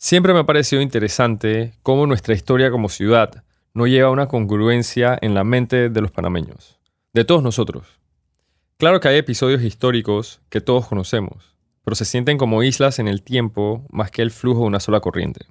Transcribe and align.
Siempre 0.00 0.32
me 0.32 0.38
ha 0.38 0.46
parecido 0.46 0.80
interesante 0.80 1.74
cómo 1.82 2.06
nuestra 2.06 2.32
historia 2.32 2.70
como 2.70 2.88
ciudad 2.88 3.42
no 3.74 3.88
lleva 3.88 4.12
una 4.12 4.28
congruencia 4.28 5.18
en 5.20 5.34
la 5.34 5.42
mente 5.42 5.90
de 5.90 6.00
los 6.00 6.12
panameños, 6.12 6.78
de 7.12 7.24
todos 7.24 7.42
nosotros. 7.42 7.98
Claro 8.76 9.00
que 9.00 9.08
hay 9.08 9.16
episodios 9.16 9.60
históricos 9.60 10.40
que 10.50 10.60
todos 10.60 10.86
conocemos, 10.86 11.56
pero 11.82 11.96
se 11.96 12.04
sienten 12.04 12.38
como 12.38 12.62
islas 12.62 13.00
en 13.00 13.08
el 13.08 13.24
tiempo 13.24 13.84
más 13.90 14.12
que 14.12 14.22
el 14.22 14.30
flujo 14.30 14.60
de 14.60 14.66
una 14.68 14.78
sola 14.78 15.00
corriente. 15.00 15.46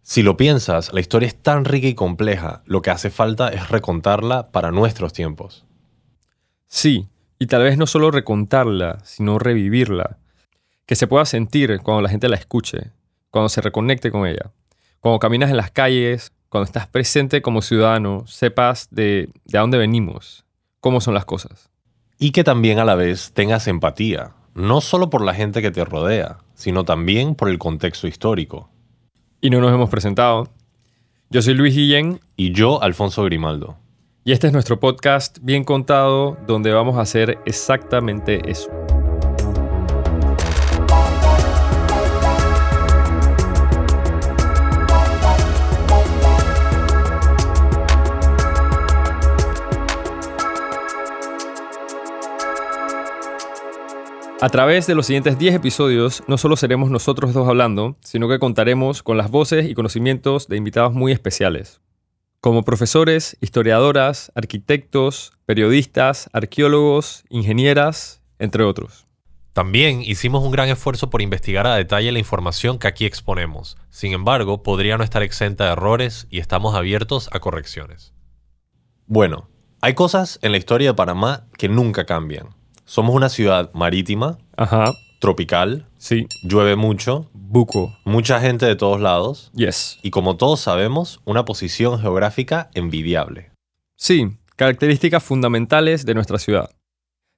Si 0.00 0.22
lo 0.22 0.38
piensas, 0.38 0.90
la 0.94 1.00
historia 1.00 1.28
es 1.28 1.36
tan 1.36 1.66
rica 1.66 1.88
y 1.88 1.94
compleja, 1.94 2.62
lo 2.64 2.80
que 2.80 2.90
hace 2.90 3.10
falta 3.10 3.50
es 3.50 3.68
recontarla 3.68 4.50
para 4.50 4.70
nuestros 4.70 5.12
tiempos. 5.12 5.66
Sí, 6.68 7.06
y 7.38 7.48
tal 7.48 7.64
vez 7.64 7.76
no 7.76 7.86
solo 7.86 8.10
recontarla, 8.10 9.00
sino 9.04 9.38
revivirla, 9.38 10.16
que 10.86 10.96
se 10.96 11.06
pueda 11.06 11.26
sentir 11.26 11.80
cuando 11.82 12.00
la 12.00 12.08
gente 12.08 12.30
la 12.30 12.36
escuche, 12.36 12.92
cuando 13.30 13.48
se 13.48 13.60
reconecte 13.60 14.10
con 14.10 14.26
ella, 14.26 14.52
cuando 15.00 15.18
caminas 15.18 15.50
en 15.50 15.56
las 15.56 15.70
calles, 15.70 16.32
cuando 16.48 16.64
estás 16.64 16.86
presente 16.86 17.42
como 17.42 17.62
ciudadano, 17.62 18.26
sepas 18.26 18.88
de, 18.90 19.30
de 19.44 19.58
dónde 19.58 19.78
venimos, 19.78 20.44
cómo 20.80 21.00
son 21.00 21.14
las 21.14 21.24
cosas. 21.24 21.70
Y 22.18 22.32
que 22.32 22.44
también 22.44 22.78
a 22.78 22.84
la 22.84 22.96
vez 22.96 23.32
tengas 23.32 23.66
empatía, 23.66 24.32
no 24.54 24.80
solo 24.80 25.10
por 25.10 25.22
la 25.22 25.34
gente 25.34 25.62
que 25.62 25.70
te 25.70 25.84
rodea, 25.84 26.38
sino 26.54 26.84
también 26.84 27.34
por 27.34 27.48
el 27.48 27.58
contexto 27.58 28.06
histórico. 28.06 28.68
Y 29.40 29.48
no 29.48 29.60
nos 29.60 29.72
hemos 29.72 29.88
presentado. 29.88 30.48
Yo 31.30 31.40
soy 31.40 31.54
Luis 31.54 31.74
Guillén. 31.74 32.20
Y 32.36 32.52
yo, 32.52 32.82
Alfonso 32.82 33.24
Grimaldo. 33.24 33.78
Y 34.24 34.32
este 34.32 34.48
es 34.48 34.52
nuestro 34.52 34.78
podcast 34.80 35.38
Bien 35.40 35.64
Contado, 35.64 36.36
donde 36.46 36.72
vamos 36.72 36.98
a 36.98 37.02
hacer 37.02 37.38
exactamente 37.46 38.50
eso. 38.50 38.70
A 54.42 54.48
través 54.48 54.86
de 54.86 54.94
los 54.94 55.04
siguientes 55.04 55.38
10 55.38 55.56
episodios, 55.56 56.22
no 56.26 56.38
solo 56.38 56.56
seremos 56.56 56.90
nosotros 56.90 57.34
dos 57.34 57.46
hablando, 57.46 57.98
sino 58.00 58.26
que 58.26 58.38
contaremos 58.38 59.02
con 59.02 59.18
las 59.18 59.30
voces 59.30 59.68
y 59.68 59.74
conocimientos 59.74 60.48
de 60.48 60.56
invitados 60.56 60.94
muy 60.94 61.12
especiales. 61.12 61.82
Como 62.40 62.62
profesores, 62.62 63.36
historiadoras, 63.42 64.32
arquitectos, 64.34 65.34
periodistas, 65.44 66.30
arqueólogos, 66.32 67.24
ingenieras, 67.28 68.22
entre 68.38 68.64
otros. 68.64 69.06
También 69.52 70.00
hicimos 70.00 70.42
un 70.42 70.52
gran 70.52 70.70
esfuerzo 70.70 71.10
por 71.10 71.20
investigar 71.20 71.66
a 71.66 71.74
detalle 71.74 72.10
la 72.10 72.18
información 72.18 72.78
que 72.78 72.88
aquí 72.88 73.04
exponemos. 73.04 73.76
Sin 73.90 74.14
embargo, 74.14 74.62
podría 74.62 74.96
no 74.96 75.04
estar 75.04 75.22
exenta 75.22 75.66
de 75.66 75.72
errores 75.72 76.26
y 76.30 76.38
estamos 76.38 76.74
abiertos 76.74 77.28
a 77.32 77.40
correcciones. 77.40 78.14
Bueno, 79.06 79.50
hay 79.82 79.92
cosas 79.92 80.38
en 80.40 80.52
la 80.52 80.58
historia 80.58 80.88
de 80.88 80.94
Panamá 80.94 81.46
que 81.58 81.68
nunca 81.68 82.06
cambian 82.06 82.58
somos 82.90 83.14
una 83.14 83.28
ciudad 83.28 83.70
marítima, 83.72 84.36
Ajá. 84.56 84.92
tropical, 85.20 85.86
Sí. 85.96 86.26
llueve 86.42 86.74
mucho, 86.74 87.30
Buco. 87.34 87.96
mucha 88.04 88.40
gente 88.40 88.66
de 88.66 88.74
todos 88.74 89.00
lados 89.00 89.52
Yes. 89.54 90.00
y 90.02 90.10
como 90.10 90.36
todos 90.36 90.58
sabemos, 90.58 91.20
una 91.24 91.44
posición 91.44 92.00
geográfica 92.00 92.68
envidiable. 92.74 93.52
Sí, 93.96 94.36
características 94.56 95.22
fundamentales 95.22 96.04
de 96.04 96.14
nuestra 96.14 96.38
ciudad. 96.40 96.70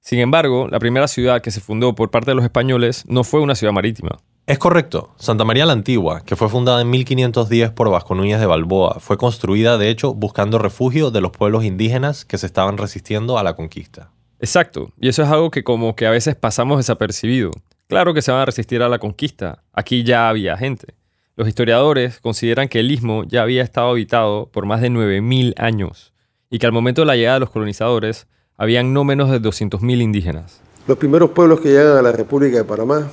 Sin 0.01 0.17
embargo, 0.19 0.67
la 0.69 0.79
primera 0.79 1.07
ciudad 1.07 1.39
que 1.41 1.51
se 1.51 1.61
fundó 1.61 1.93
por 1.93 2.09
parte 2.09 2.31
de 2.31 2.35
los 2.35 2.43
españoles 2.45 3.03
no 3.07 3.23
fue 3.23 3.39
una 3.39 3.53
ciudad 3.53 3.73
marítima. 3.73 4.17
Es 4.47 4.57
correcto, 4.57 5.13
Santa 5.17 5.45
María 5.45 5.67
la 5.67 5.73
Antigua, 5.73 6.21
que 6.25 6.35
fue 6.35 6.49
fundada 6.49 6.81
en 6.81 6.89
1510 6.89 7.69
por 7.71 7.91
Vasco 7.91 8.15
Núñez 8.15 8.39
de 8.39 8.47
Balboa, 8.47 8.97
fue 8.99 9.17
construida 9.17 9.77
de 9.77 9.89
hecho 9.89 10.15
buscando 10.15 10.57
refugio 10.57 11.11
de 11.11 11.21
los 11.21 11.31
pueblos 11.31 11.63
indígenas 11.63 12.25
que 12.25 12.39
se 12.39 12.47
estaban 12.47 12.77
resistiendo 12.77 13.37
a 13.37 13.43
la 13.43 13.55
conquista. 13.55 14.09
Exacto, 14.43 14.91
y 14.99 15.07
eso 15.07 15.23
es 15.23 15.29
algo 15.29 15.51
que 15.51 15.63
como 15.63 15.95
que 15.95 16.05
a 16.05 16.11
veces 16.11 16.35
pasamos 16.35 16.77
desapercibido. 16.77 17.51
Claro 17.87 18.13
que 18.13 18.21
se 18.21 18.29
van 18.29 18.41
a 18.41 18.45
resistir 18.45 18.83
a 18.83 18.89
la 18.89 18.99
conquista, 18.99 19.63
aquí 19.71 20.03
ya 20.03 20.27
había 20.27 20.57
gente. 20.57 20.95
Los 21.37 21.47
historiadores 21.47 22.19
consideran 22.19 22.67
que 22.67 22.81
el 22.81 22.91
istmo 22.91 23.23
ya 23.23 23.41
había 23.41 23.63
estado 23.63 23.91
habitado 23.91 24.49
por 24.51 24.65
más 24.65 24.81
de 24.81 24.89
9.000 24.89 25.53
años 25.55 26.11
y 26.49 26.59
que 26.59 26.65
al 26.65 26.73
momento 26.73 27.03
de 27.03 27.05
la 27.05 27.15
llegada 27.15 27.35
de 27.35 27.39
los 27.39 27.51
colonizadores 27.51 28.27
habían 28.57 28.91
no 28.91 29.05
menos 29.05 29.31
de 29.31 29.41
200.000 29.41 30.01
indígenas. 30.01 30.59
Los 30.87 30.97
primeros 30.97 31.29
pueblos 31.29 31.61
que 31.61 31.69
llegan 31.69 31.95
a 31.95 32.01
la 32.01 32.11
República 32.11 32.57
de 32.57 32.65
Panamá, 32.65 33.09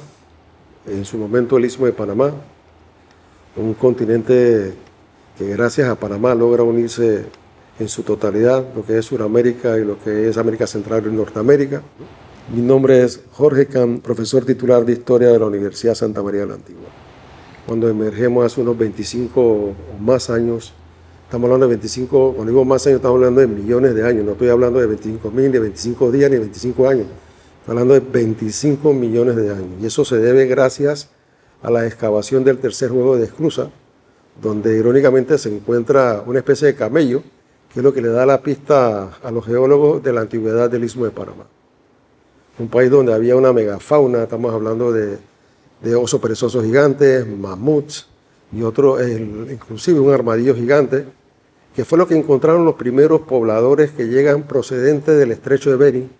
en 0.88 1.04
su 1.04 1.16
momento 1.16 1.58
el 1.58 1.64
Istmo 1.64 1.86
de 1.86 1.92
Panamá, 1.92 2.32
un 3.54 3.74
continente 3.74 4.74
que 5.38 5.46
gracias 5.46 5.88
a 5.88 5.94
Panamá 5.94 6.34
logra 6.34 6.64
unirse 6.64 7.26
en 7.80 7.88
su 7.88 8.02
totalidad, 8.02 8.64
lo 8.76 8.84
que 8.84 8.98
es 8.98 9.06
Sudamérica 9.06 9.78
y 9.78 9.84
lo 9.84 9.98
que 9.98 10.28
es 10.28 10.36
América 10.36 10.66
Central 10.66 11.02
y 11.06 11.16
Norteamérica. 11.16 11.82
Mi 12.54 12.60
nombre 12.60 13.02
es 13.02 13.22
Jorge 13.32 13.66
Can, 13.66 14.00
profesor 14.00 14.44
titular 14.44 14.84
de 14.84 14.92
Historia 14.92 15.28
de 15.28 15.38
la 15.38 15.46
Universidad 15.46 15.94
Santa 15.94 16.22
María 16.22 16.40
de 16.40 16.46
la 16.48 16.54
Antigua. 16.54 16.88
Cuando 17.66 17.88
emergemos 17.88 18.44
hace 18.44 18.60
unos 18.60 18.76
25 18.76 19.40
o 19.40 19.74
más 19.98 20.28
años, 20.28 20.74
estamos 21.24 21.46
hablando 21.46 21.66
de 21.66 21.70
25, 21.70 22.34
cuando 22.34 22.52
digo 22.52 22.64
más 22.66 22.86
años, 22.86 22.96
estamos 22.96 23.16
hablando 23.16 23.40
de 23.40 23.46
millones 23.46 23.94
de 23.94 24.06
años, 24.06 24.26
no 24.26 24.32
estoy 24.32 24.48
hablando 24.48 24.78
de 24.78 24.86
25 24.86 25.30
mil, 25.30 25.50
de 25.50 25.60
25 25.60 26.12
días, 26.12 26.30
ni 26.30 26.34
de 26.34 26.40
25 26.40 26.88
años, 26.88 27.06
estoy 27.60 27.72
hablando 27.72 27.94
de 27.94 28.00
25 28.00 28.92
millones 28.92 29.36
de 29.36 29.50
años. 29.50 29.80
Y 29.80 29.86
eso 29.86 30.04
se 30.04 30.18
debe 30.18 30.44
gracias 30.46 31.08
a 31.62 31.70
la 31.70 31.86
excavación 31.86 32.44
del 32.44 32.58
tercer 32.58 32.90
juego 32.90 33.16
de 33.16 33.24
Esclusa, 33.24 33.70
donde 34.42 34.76
irónicamente 34.76 35.38
se 35.38 35.54
encuentra 35.54 36.22
una 36.26 36.40
especie 36.40 36.66
de 36.66 36.74
camello, 36.74 37.22
que 37.72 37.80
es 37.80 37.84
lo 37.84 37.92
que 37.92 38.02
le 38.02 38.08
da 38.08 38.26
la 38.26 38.40
pista 38.40 39.18
a 39.22 39.30
los 39.30 39.46
geólogos 39.46 40.02
de 40.02 40.12
la 40.12 40.22
antigüedad 40.22 40.68
del 40.68 40.84
Istmo 40.84 41.04
de 41.04 41.10
Panamá. 41.10 41.46
Un 42.58 42.68
país 42.68 42.90
donde 42.90 43.14
había 43.14 43.36
una 43.36 43.52
megafauna, 43.52 44.24
estamos 44.24 44.52
hablando 44.52 44.92
de, 44.92 45.18
de 45.80 45.94
osos 45.94 46.20
perezosos 46.20 46.64
gigantes, 46.64 47.26
mamuts 47.26 48.06
y 48.52 48.62
otro, 48.62 48.98
inclusive 49.06 50.00
un 50.00 50.12
armadillo 50.12 50.54
gigante, 50.54 51.06
que 51.74 51.84
fue 51.84 51.98
lo 51.98 52.06
que 52.06 52.16
encontraron 52.16 52.64
los 52.64 52.74
primeros 52.74 53.22
pobladores 53.22 53.92
que 53.92 54.08
llegan 54.08 54.42
procedentes 54.42 55.16
del 55.16 55.30
estrecho 55.30 55.70
de 55.70 55.76
Bering 55.76 56.10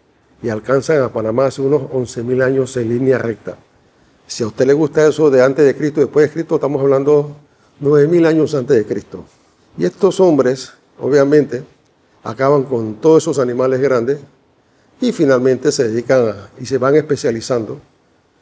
y 0.43 0.49
alcanzan 0.49 1.03
a 1.03 1.12
Panamá 1.12 1.47
hace 1.47 1.61
unos 1.61 1.82
11.000 1.82 2.43
años 2.43 2.77
en 2.77 2.88
línea 2.88 3.19
recta. 3.19 3.56
Si 4.27 4.44
a 4.44 4.47
usted 4.47 4.67
le 4.67 4.72
gusta 4.72 5.06
eso 5.06 5.28
de 5.28 5.43
antes 5.43 5.65
de 5.65 5.77
Cristo 5.77 6.00
y 6.00 6.05
después 6.05 6.28
de 6.28 6.32
Cristo, 6.32 6.55
estamos 6.55 6.81
hablando 6.81 7.37
9.000 7.82 8.27
años 8.27 8.55
antes 8.55 8.77
de 8.77 8.84
Cristo. 8.84 9.25
Y 9.77 9.84
estos 9.84 10.21
hombres, 10.21 10.72
obviamente, 11.00 11.65
acaban 12.22 12.65
con 12.65 12.94
todos 12.94 13.22
esos 13.22 13.38
animales 13.38 13.81
grandes 13.81 14.19
y 15.00 15.12
finalmente 15.12 15.72
se 15.72 15.88
dedican 15.88 16.34
y 16.61 16.66
se 16.66 16.78
van 16.78 16.97
especializando. 16.97 17.81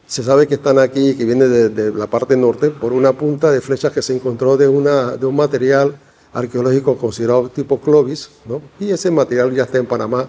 Se 0.06 0.22
sabe 0.22 0.46
que 0.46 0.54
están 0.54 0.78
aquí, 0.78 1.14
que 1.14 1.24
viene 1.24 1.46
de, 1.46 1.92
la 1.92 2.06
parte 2.06 2.36
norte, 2.36 2.70
por 2.70 2.92
una 2.92 3.12
punta 3.12 3.50
de 3.50 3.60
flechas 3.60 3.92
que 3.92 4.02
se 4.02 4.14
encontró 4.14 4.56
de, 4.56 4.66
una, 4.66 5.16
de 5.16 5.26
un 5.26 5.36
material 5.36 5.96
arqueológico 6.32 6.96
considerado 6.96 7.48
tipo 7.48 7.78
Clovis, 7.80 8.30
¿no? 8.46 8.60
y 8.80 8.90
ese 8.90 9.10
material 9.10 9.54
ya 9.54 9.64
está 9.64 9.78
en 9.78 9.86
Panamá 9.86 10.28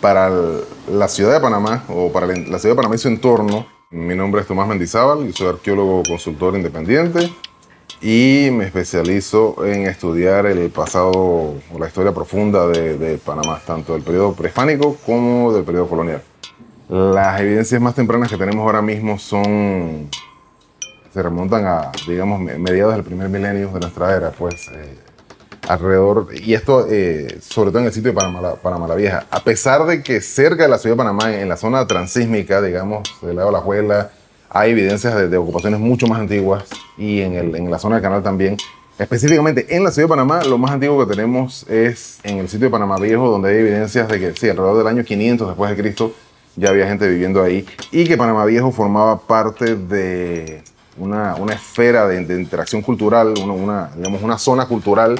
para 0.00 0.30
la 0.90 1.08
ciudad 1.08 1.32
de 1.32 1.40
Panamá 1.40 1.84
o 1.88 2.12
para 2.12 2.26
la 2.26 2.34
la 2.34 2.58
ciudad 2.58 2.74
de 2.74 2.76
Panamá 2.76 2.94
y 2.94 2.98
su 2.98 3.08
entorno. 3.08 3.66
Mi 3.90 4.14
nombre 4.14 4.42
es 4.42 4.46
Tomás 4.46 4.68
Mendizábal, 4.68 5.26
yo 5.26 5.32
soy 5.32 5.48
arqueólogo 5.48 6.02
consultor 6.06 6.54
independiente 6.56 7.30
y 8.00 8.48
me 8.52 8.64
especializo 8.66 9.64
en 9.64 9.86
estudiar 9.86 10.46
el 10.46 10.70
pasado 10.70 11.10
o 11.12 11.56
la 11.78 11.88
historia 11.88 12.12
profunda 12.12 12.66
de, 12.68 12.96
de 12.96 13.18
Panamá, 13.18 13.60
tanto 13.66 13.94
del 13.94 14.02
periodo 14.02 14.34
prehispánico 14.34 14.96
como 15.04 15.52
del 15.52 15.64
periodo 15.64 15.88
colonial. 15.88 16.22
Las 16.88 17.40
evidencias 17.40 17.80
más 17.80 17.94
tempranas 17.94 18.30
que 18.30 18.36
tenemos 18.36 18.64
ahora 18.64 18.80
mismo 18.82 19.18
son 19.18 20.08
se 21.12 21.22
remontan 21.22 21.66
a, 21.66 21.90
digamos, 22.06 22.38
me- 22.40 22.58
mediados 22.58 22.94
del 22.94 23.02
primer 23.04 23.28
milenio 23.28 23.68
de 23.68 23.80
nuestra 23.80 24.14
era, 24.14 24.30
pues 24.30 24.68
eh, 24.72 24.94
alrededor, 25.66 26.28
y 26.32 26.54
esto 26.54 26.86
eh, 26.88 27.38
sobre 27.40 27.70
todo 27.70 27.80
en 27.80 27.86
el 27.86 27.92
sitio 27.92 28.12
de 28.12 28.16
Panamá, 28.16 28.40
la- 28.40 28.54
Panamá 28.54 28.86
la 28.86 28.94
Vieja, 28.94 29.26
a 29.30 29.40
pesar 29.40 29.84
de 29.86 30.02
que 30.02 30.20
cerca 30.20 30.62
de 30.62 30.68
la 30.68 30.78
ciudad 30.78 30.94
de 30.94 30.98
Panamá, 30.98 31.34
en 31.34 31.48
la 31.48 31.56
zona 31.56 31.86
transísmica, 31.86 32.62
digamos, 32.62 33.08
del 33.22 33.36
lado 33.36 33.48
de 33.48 33.52
la 33.54 33.60
Juela, 33.60 34.10
hay 34.50 34.72
evidencias 34.72 35.14
de, 35.14 35.28
de 35.28 35.36
ocupaciones 35.36 35.80
mucho 35.80 36.06
más 36.06 36.20
antiguas 36.20 36.64
y 36.96 37.20
en, 37.20 37.34
el- 37.34 37.54
en 37.56 37.70
la 37.70 37.78
zona 37.78 37.96
del 37.96 38.02
canal 38.02 38.22
también. 38.22 38.56
Específicamente 38.98 39.76
en 39.76 39.84
la 39.84 39.92
ciudad 39.92 40.06
de 40.08 40.10
Panamá, 40.10 40.42
lo 40.44 40.58
más 40.58 40.72
antiguo 40.72 41.06
que 41.06 41.14
tenemos 41.14 41.64
es 41.68 42.18
en 42.24 42.38
el 42.38 42.48
sitio 42.48 42.66
de 42.66 42.70
Panamá 42.72 42.96
Viejo, 42.98 43.30
donde 43.30 43.50
hay 43.50 43.58
evidencias 43.58 44.08
de 44.08 44.18
que, 44.18 44.32
sí, 44.34 44.48
alrededor 44.48 44.78
del 44.78 44.86
año 44.88 45.04
500 45.04 45.46
después 45.48 45.70
de 45.70 45.76
Cristo, 45.80 46.12
ya 46.56 46.70
había 46.70 46.88
gente 46.88 47.06
viviendo 47.08 47.40
ahí 47.42 47.64
y 47.92 48.04
que 48.08 48.16
Panamá 48.16 48.44
Viejo 48.44 48.72
formaba 48.72 49.20
parte 49.20 49.76
de 49.76 50.62
una, 50.96 51.36
una 51.36 51.54
esfera 51.54 52.08
de, 52.08 52.24
de 52.24 52.40
interacción 52.40 52.82
cultural, 52.82 53.34
una, 53.40 53.52
una, 53.52 53.90
digamos, 53.94 54.20
una 54.22 54.36
zona 54.36 54.66
cultural 54.66 55.16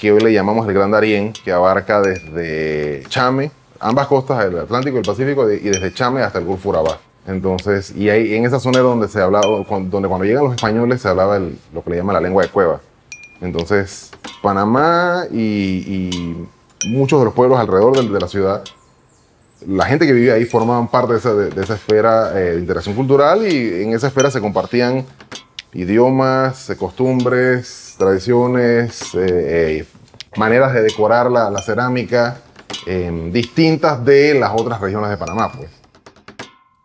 que 0.00 0.10
hoy 0.10 0.20
le 0.22 0.32
llamamos 0.32 0.66
el 0.66 0.72
Gran 0.72 0.90
Darién, 0.90 1.34
que 1.44 1.52
abarca 1.52 2.00
desde 2.00 3.02
Chame, 3.10 3.50
ambas 3.80 4.06
costas 4.06 4.38
del 4.44 4.60
Atlántico 4.60 4.96
y 4.96 5.00
el 5.00 5.04
Pacífico, 5.04 5.50
y 5.50 5.58
desde 5.58 5.92
Chame 5.92 6.22
hasta 6.22 6.38
el 6.38 6.46
Golfo 6.46 6.70
Urabá. 6.70 6.98
Entonces, 7.28 7.94
y 7.94 8.08
ahí 8.08 8.34
en 8.34 8.46
esa 8.46 8.58
zona 8.58 8.78
donde 8.78 9.06
se 9.06 9.20
hablaba, 9.20 9.46
donde 9.46 10.08
cuando 10.08 10.24
llegan 10.24 10.44
los 10.44 10.54
españoles 10.54 11.02
se 11.02 11.08
hablaba 11.08 11.38
lo 11.38 11.84
que 11.84 11.90
le 11.90 11.96
llaman 11.96 12.14
la 12.14 12.22
lengua 12.22 12.42
de 12.42 12.48
cueva. 12.48 12.80
Entonces, 13.42 14.10
Panamá 14.42 15.26
y, 15.30 16.36
muchos 16.86 17.18
de 17.18 17.26
los 17.26 17.34
pueblos 17.34 17.60
alrededor 17.60 18.02
de, 18.02 18.18
la 18.18 18.28
ciudad, 18.28 18.64
la 19.66 19.84
gente 19.84 20.06
que 20.06 20.14
vivía 20.14 20.34
ahí 20.34 20.46
formaban 20.46 20.88
parte 20.88 21.12
de 21.12 21.18
esa, 21.18 21.34
de, 21.34 21.62
esa 21.62 21.74
esfera 21.74 22.30
eh, 22.40 22.54
de 22.54 22.60
interacción 22.60 22.94
cultural 22.94 23.46
y 23.46 23.82
en 23.82 23.92
esa 23.92 24.06
esfera 24.06 24.30
se 24.30 24.40
compartían 24.40 25.04
idiomas, 25.74 26.72
costumbres, 26.78 27.94
tradiciones, 27.98 29.14
eh, 29.14 29.80
eh, 29.80 29.86
maneras 30.36 30.72
de 30.72 30.80
decorar 30.80 31.30
la, 31.30 31.50
la 31.50 31.60
cerámica 31.60 32.40
distintas 33.30 34.02
de 34.02 34.32
las 34.32 34.50
otras 34.54 34.80
regiones 34.80 35.10
de 35.10 35.18
Panamá. 35.18 35.52
Pues. 35.52 35.77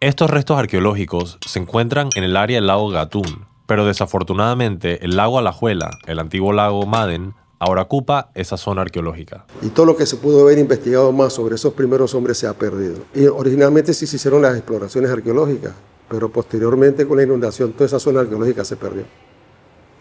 Estos 0.03 0.29
restos 0.29 0.59
arqueológicos 0.59 1.37
se 1.47 1.59
encuentratran 1.59 2.09
en 2.17 2.25
el 2.25 2.35
área 2.35 2.57
del 2.57 2.67
lago 2.67 2.89
Gatún, 2.89 3.45
pero 3.65 3.85
desafortunadamente 3.85 5.05
el 5.05 5.15
lago 5.15 5.39
Alajuela, 5.39 5.91
el 6.07 6.19
antiguo 6.19 6.51
lago 6.51 6.85
Maden, 6.85 7.35
ahora 7.57 7.83
ocupa 7.83 8.29
esa 8.35 8.57
zona 8.57 8.81
arqueológica. 8.81 9.45
Y 9.61 9.69
todo 9.69 9.85
lo 9.85 9.95
que 9.95 10.05
se 10.05 10.17
pudo 10.17 10.41
haber 10.41 10.57
investigado 10.57 11.13
más 11.13 11.31
sobre 11.31 11.55
esos 11.55 11.71
primeros 11.71 12.13
hombres 12.15 12.37
se 12.37 12.47
ha 12.47 12.53
perdido. 12.53 12.97
Y 13.15 13.27
originalmente 13.27 13.93
sí 13.93 14.05
se 14.05 14.17
hicieron 14.17 14.41
las 14.41 14.57
exploraciones 14.57 15.09
arqueológicas, 15.09 15.71
pero 16.09 16.27
posteriormente 16.27 17.07
con 17.07 17.15
la 17.15 17.23
inundación 17.23 17.71
toda 17.71 17.85
esa 17.85 17.99
zona 18.01 18.19
arqueológica 18.19 18.65
se 18.65 18.75
perdió. 18.75 19.05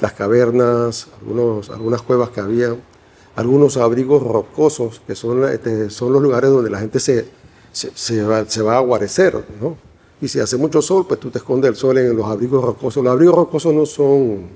Las 0.01 0.15
cavernas, 0.15 1.07
algunos, 1.21 1.71
algunas 1.71 2.03
cuevas 2.03 2.31
que 2.31 2.41
había, 2.41 2.75
algunos 3.37 3.77
abrigos 3.77 4.21
rocosos, 4.21 5.01
que 5.07 5.15
son, 5.15 5.45
este, 5.45 5.91
son 5.91 6.13
los 6.13 6.21
lugares 6.21 6.51
donde 6.51 6.71
la 6.71 6.81
gente 6.81 6.99
se, 6.99 7.29
se, 7.71 8.23
va, 8.25 8.45
se 8.47 8.63
va 8.63 8.79
a 8.79 8.81
guarecer, 8.81 9.45
¿no? 9.61 9.92
Y 10.23 10.29
si 10.29 10.39
hace 10.39 10.57
mucho 10.57 10.81
sol, 10.81 11.05
pues 11.09 11.19
tú 11.19 11.31
te 11.31 11.39
escondes 11.39 11.69
el 11.69 11.75
sol 11.75 11.99
en 11.99 12.17
los 12.17 12.25
abrigos 12.27 12.65
rocosos. 12.65 13.03
Los 13.03 13.13
abrigos 13.13 13.35
rocosos 13.35 13.75
no 13.75 13.85
son, 13.85 14.51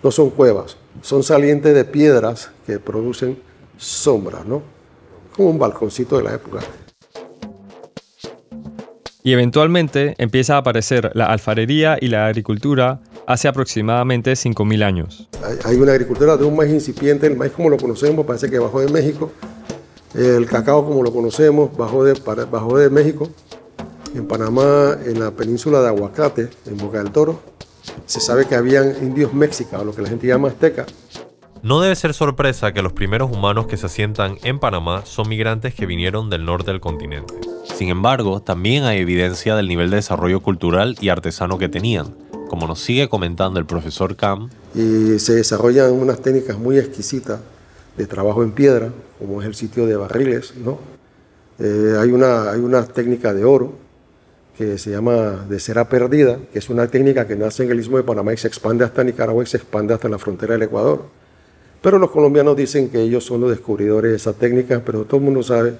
no 0.00 0.10
son 0.12 0.30
cuevas, 0.30 0.76
son 1.02 1.24
salientes 1.24 1.74
de 1.74 1.84
piedras 1.84 2.52
que 2.64 2.78
producen 2.78 3.36
sombras, 3.76 4.46
¿no? 4.46 4.62
Como 5.34 5.50
un 5.50 5.58
balconcito 5.58 6.16
de 6.16 6.22
la 6.22 6.34
época. 6.34 6.60
Y 9.24 9.32
eventualmente 9.32 10.14
empieza 10.18 10.54
a 10.54 10.58
aparecer 10.58 11.10
la 11.14 11.26
alfarería 11.26 11.98
y 12.00 12.06
la 12.06 12.26
agricultura 12.26 13.00
hace 13.26 13.48
aproximadamente 13.48 14.34
5.000 14.34 14.84
años. 14.84 15.28
Hay 15.64 15.74
una 15.74 15.90
agricultura 15.90 16.36
de 16.36 16.44
un 16.44 16.54
maíz 16.54 16.72
incipiente, 16.72 17.26
el 17.26 17.36
maíz 17.36 17.50
como 17.50 17.68
lo 17.68 17.78
conocemos 17.78 18.24
parece 18.24 18.48
que 18.48 18.60
bajó 18.60 18.80
de 18.80 18.92
México, 18.92 19.32
el 20.14 20.46
cacao 20.46 20.86
como 20.86 21.02
lo 21.02 21.12
conocemos 21.12 21.76
bajó 21.76 22.04
de, 22.04 22.12
bajó 22.48 22.78
de 22.78 22.90
México, 22.90 23.28
en 24.14 24.26
Panamá, 24.26 24.96
en 25.04 25.18
la 25.18 25.32
península 25.32 25.80
de 25.82 25.88
Aguacate, 25.88 26.48
en 26.66 26.76
Boca 26.76 26.98
del 26.98 27.10
Toro, 27.10 27.40
se 28.06 28.20
sabe 28.20 28.46
que 28.46 28.54
habían 28.54 28.94
indios 29.02 29.34
mexicanos, 29.34 29.86
lo 29.86 29.94
que 29.94 30.02
la 30.02 30.08
gente 30.08 30.26
llama 30.26 30.48
azteca. 30.48 30.86
No 31.62 31.80
debe 31.80 31.96
ser 31.96 32.12
sorpresa 32.12 32.72
que 32.72 32.82
los 32.82 32.92
primeros 32.92 33.30
humanos 33.32 33.66
que 33.66 33.76
se 33.76 33.86
asientan 33.86 34.36
en 34.42 34.58
Panamá 34.58 35.06
son 35.06 35.28
migrantes 35.28 35.74
que 35.74 35.86
vinieron 35.86 36.28
del 36.28 36.44
norte 36.44 36.70
del 36.70 36.80
continente. 36.80 37.34
Sin 37.74 37.88
embargo, 37.88 38.40
también 38.42 38.84
hay 38.84 39.00
evidencia 39.00 39.56
del 39.56 39.68
nivel 39.68 39.90
de 39.90 39.96
desarrollo 39.96 40.40
cultural 40.40 40.96
y 41.00 41.08
artesano 41.08 41.56
que 41.56 41.70
tenían, 41.70 42.14
como 42.48 42.66
nos 42.66 42.80
sigue 42.80 43.08
comentando 43.08 43.58
el 43.58 43.66
profesor 43.66 44.14
Cam. 44.14 44.50
Y 44.74 45.18
se 45.18 45.34
desarrollan 45.34 45.92
unas 45.92 46.20
técnicas 46.20 46.58
muy 46.58 46.78
exquisitas 46.78 47.40
de 47.96 48.06
trabajo 48.06 48.42
en 48.42 48.52
piedra, 48.52 48.90
como 49.18 49.40
es 49.40 49.46
el 49.48 49.54
sitio 49.54 49.86
de 49.86 49.96
barriles, 49.96 50.54
¿no? 50.56 50.78
Eh, 51.58 51.96
hay, 51.98 52.10
una, 52.10 52.50
hay 52.50 52.60
una 52.60 52.84
técnica 52.84 53.32
de 53.32 53.44
oro 53.44 53.83
que 54.56 54.78
se 54.78 54.90
llama 54.90 55.46
de 55.48 55.58
cera 55.58 55.88
perdida, 55.88 56.38
que 56.52 56.58
es 56.58 56.70
una 56.70 56.86
técnica 56.86 57.26
que 57.26 57.36
nace 57.36 57.64
en 57.64 57.70
el 57.70 57.80
istmo 57.80 57.96
de 57.96 58.04
Panamá 58.04 58.32
y 58.32 58.36
se 58.36 58.46
expande 58.46 58.84
hasta 58.84 59.02
Nicaragua 59.02 59.42
y 59.42 59.46
se 59.46 59.56
expande 59.56 59.94
hasta 59.94 60.08
la 60.08 60.18
frontera 60.18 60.54
del 60.54 60.62
Ecuador. 60.62 61.06
Pero 61.82 61.98
los 61.98 62.10
colombianos 62.10 62.56
dicen 62.56 62.88
que 62.88 63.00
ellos 63.00 63.24
son 63.24 63.40
los 63.40 63.50
descubridores 63.50 64.10
de 64.12 64.16
esa 64.16 64.32
técnica, 64.32 64.80
pero 64.84 65.04
todo 65.04 65.18
el 65.18 65.24
mundo 65.24 65.42
sabe, 65.42 65.74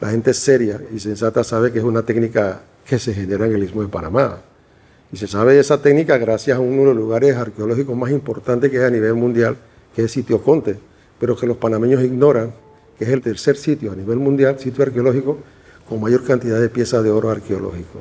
la 0.00 0.10
gente 0.10 0.34
seria 0.34 0.80
y 0.94 0.98
sensata 0.98 1.42
sabe 1.44 1.72
que 1.72 1.78
es 1.78 1.84
una 1.84 2.02
técnica 2.02 2.60
que 2.84 2.98
se 2.98 3.14
genera 3.14 3.46
en 3.46 3.54
el 3.54 3.62
istmo 3.62 3.82
de 3.82 3.88
Panamá. 3.88 4.40
Y 5.12 5.16
se 5.16 5.26
sabe 5.26 5.54
de 5.54 5.60
esa 5.60 5.80
técnica 5.80 6.18
gracias 6.18 6.58
a 6.58 6.60
uno 6.60 6.80
de 6.80 6.86
los 6.86 6.96
lugares 6.96 7.36
arqueológicos 7.36 7.96
más 7.96 8.10
importantes 8.10 8.70
que 8.70 8.76
es 8.76 8.82
a 8.82 8.90
nivel 8.90 9.14
mundial, 9.14 9.56
que 9.94 10.04
es 10.04 10.12
Sitio 10.12 10.42
Conte, 10.42 10.76
pero 11.18 11.36
que 11.36 11.46
los 11.46 11.56
panameños 11.56 12.02
ignoran, 12.02 12.52
que 12.98 13.04
es 13.04 13.10
el 13.10 13.22
tercer 13.22 13.56
sitio 13.56 13.92
a 13.92 13.96
nivel 13.96 14.18
mundial, 14.18 14.58
sitio 14.58 14.84
arqueológico, 14.84 15.38
con 15.88 16.00
mayor 16.00 16.24
cantidad 16.24 16.60
de 16.60 16.68
piezas 16.68 17.02
de 17.02 17.10
oro 17.10 17.30
arqueológico. 17.30 18.00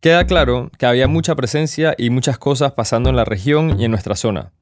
Queda 0.00 0.26
claro 0.26 0.70
que 0.76 0.84
había 0.84 1.08
mucha 1.08 1.34
presencia 1.34 1.94
y 1.96 2.10
muchas 2.10 2.36
cosas 2.36 2.72
pasando 2.72 3.08
en 3.08 3.16
la 3.16 3.24
región 3.24 3.80
y 3.80 3.86
en 3.86 3.90
nuestra 3.90 4.16
zona. 4.16 4.52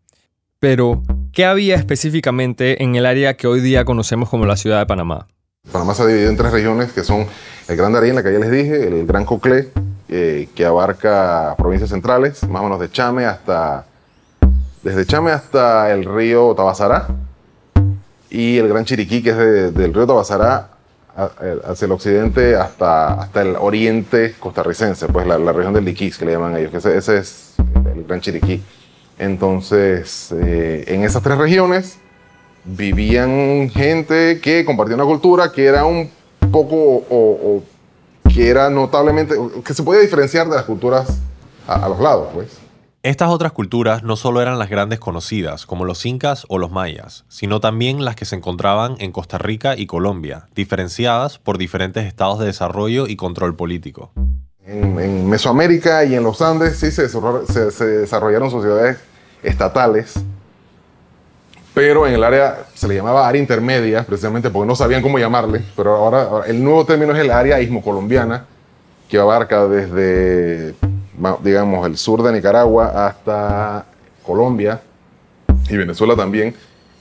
Pero, 0.60 1.02
¿qué 1.32 1.44
había 1.44 1.74
específicamente 1.74 2.84
en 2.84 2.94
el 2.94 3.06
área 3.06 3.36
que 3.36 3.48
hoy 3.48 3.60
día 3.60 3.84
conocemos 3.84 4.28
como 4.28 4.46
la 4.46 4.56
ciudad 4.56 4.78
de 4.78 4.86
Panamá? 4.86 5.26
Panamá 5.72 5.94
se 5.94 6.02
ha 6.02 6.06
dividido 6.06 6.30
en 6.30 6.36
tres 6.36 6.52
regiones 6.52 6.92
que 6.92 7.02
son 7.02 7.26
el 7.66 7.76
Gran 7.76 7.92
Darién, 7.92 8.14
la 8.14 8.22
que 8.22 8.32
ya 8.32 8.38
les 8.38 8.52
dije, 8.52 8.86
el 8.86 9.04
Gran 9.04 9.24
Coclé, 9.24 9.70
eh, 10.08 10.48
que 10.54 10.64
abarca 10.64 11.56
provincias 11.58 11.90
centrales, 11.90 12.46
más 12.48 12.60
o 12.60 12.64
menos 12.64 12.78
de 12.78 12.90
Chame 12.90 13.24
hasta, 13.24 13.86
desde 14.84 15.06
Chame 15.06 15.32
hasta 15.32 15.92
el 15.92 16.04
río 16.04 16.54
Tabasará, 16.54 17.08
y 18.32 18.56
el 18.56 18.66
Gran 18.66 18.86
Chiriquí, 18.86 19.22
que 19.22 19.30
es 19.30 19.36
del 19.74 19.92
río 19.92 20.06
Tabasará 20.06 20.70
hacia 21.14 21.84
el 21.84 21.92
occidente 21.92 22.56
hasta, 22.56 23.20
hasta 23.20 23.42
el 23.42 23.56
oriente 23.56 24.34
costarricense, 24.40 25.06
pues 25.08 25.26
la, 25.26 25.52
región 25.52 25.74
del 25.74 25.84
Liquís, 25.84 26.16
que 26.16 26.24
le 26.24 26.32
llaman 26.32 26.56
ellos, 26.56 26.70
que 26.70 26.78
ese, 26.78 27.18
es 27.18 27.54
el 27.94 28.04
Gran 28.04 28.22
Chiriquí. 28.22 28.62
Entonces, 29.18 30.32
eh, 30.32 30.84
en 30.86 31.04
esas 31.04 31.22
tres 31.22 31.36
regiones 31.36 31.98
vivían 32.64 33.68
gente 33.68 34.40
que 34.40 34.64
compartía 34.64 34.94
una 34.96 35.04
cultura 35.04 35.52
que 35.52 35.66
era 35.66 35.84
un 35.84 36.10
poco, 36.50 37.04
o, 37.10 37.62
que 38.32 38.48
era 38.48 38.70
notablemente, 38.70 39.34
que 39.62 39.74
se 39.74 39.82
podía 39.82 40.00
diferenciar 40.00 40.48
de 40.48 40.56
las 40.56 40.64
culturas 40.64 41.18
a, 41.68 41.84
a 41.84 41.88
los 41.90 42.00
lados, 42.00 42.28
pues. 42.32 42.61
Estas 43.04 43.30
otras 43.30 43.50
culturas 43.50 44.04
no 44.04 44.14
solo 44.14 44.40
eran 44.42 44.60
las 44.60 44.70
grandes 44.70 45.00
conocidas, 45.00 45.66
como 45.66 45.84
los 45.84 46.06
incas 46.06 46.46
o 46.48 46.58
los 46.58 46.70
mayas, 46.70 47.24
sino 47.28 47.58
también 47.58 48.04
las 48.04 48.14
que 48.14 48.24
se 48.24 48.36
encontraban 48.36 48.94
en 49.00 49.10
Costa 49.10 49.38
Rica 49.38 49.76
y 49.76 49.86
Colombia, 49.86 50.46
diferenciadas 50.54 51.40
por 51.40 51.58
diferentes 51.58 52.06
estados 52.06 52.38
de 52.38 52.46
desarrollo 52.46 53.08
y 53.08 53.16
control 53.16 53.56
político. 53.56 54.12
En, 54.64 55.28
Mesoamérica 55.28 56.04
y 56.04 56.14
en 56.14 56.22
los 56.22 56.40
Andes 56.42 56.78
sí 56.78 56.92
se, 56.92 57.08
desarrollaron 57.08 58.52
sociedades 58.52 58.98
estatales, 59.42 60.14
pero 61.74 62.06
en 62.06 62.14
el 62.14 62.22
área 62.22 62.66
se 62.72 62.86
le 62.86 62.94
llamaba 62.94 63.26
área 63.26 63.42
intermedia, 63.42 64.06
precisamente 64.06 64.48
porque 64.48 64.68
no 64.68 64.76
sabían 64.76 65.02
cómo 65.02 65.18
llamarle, 65.18 65.60
pero 65.74 65.96
ahora 65.96 66.46
el 66.46 66.62
nuevo 66.62 66.86
término 66.86 67.12
es 67.12 67.18
el 67.18 67.32
área 67.32 67.60
ismo-colombiana, 67.60 68.46
que 69.08 69.18
abarca 69.18 69.66
desde 69.66 70.76
digamos, 71.42 71.86
el 71.86 71.96
sur 71.96 72.22
de 72.22 72.32
Nicaragua 72.32 73.06
hasta 73.06 73.86
Colombia 74.24 74.80
y 75.68 75.76
Venezuela 75.76 76.16
también. 76.16 76.54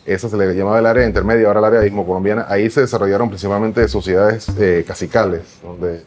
Esa 0.05 0.29
se 0.29 0.37
le 0.37 0.53
llamaba 0.55 0.79
el 0.79 0.85
área 0.85 1.05
intermedia, 1.05 1.47
ahora 1.47 1.59
el 1.59 1.65
área 1.75 2.03
colombiana. 2.05 2.45
Ahí 2.49 2.69
se 2.69 2.81
desarrollaron 2.81 3.29
principalmente 3.29 3.87
sociedades 3.87 4.49
eh, 4.59 4.83
casicales, 4.85 5.59
donde 5.61 6.03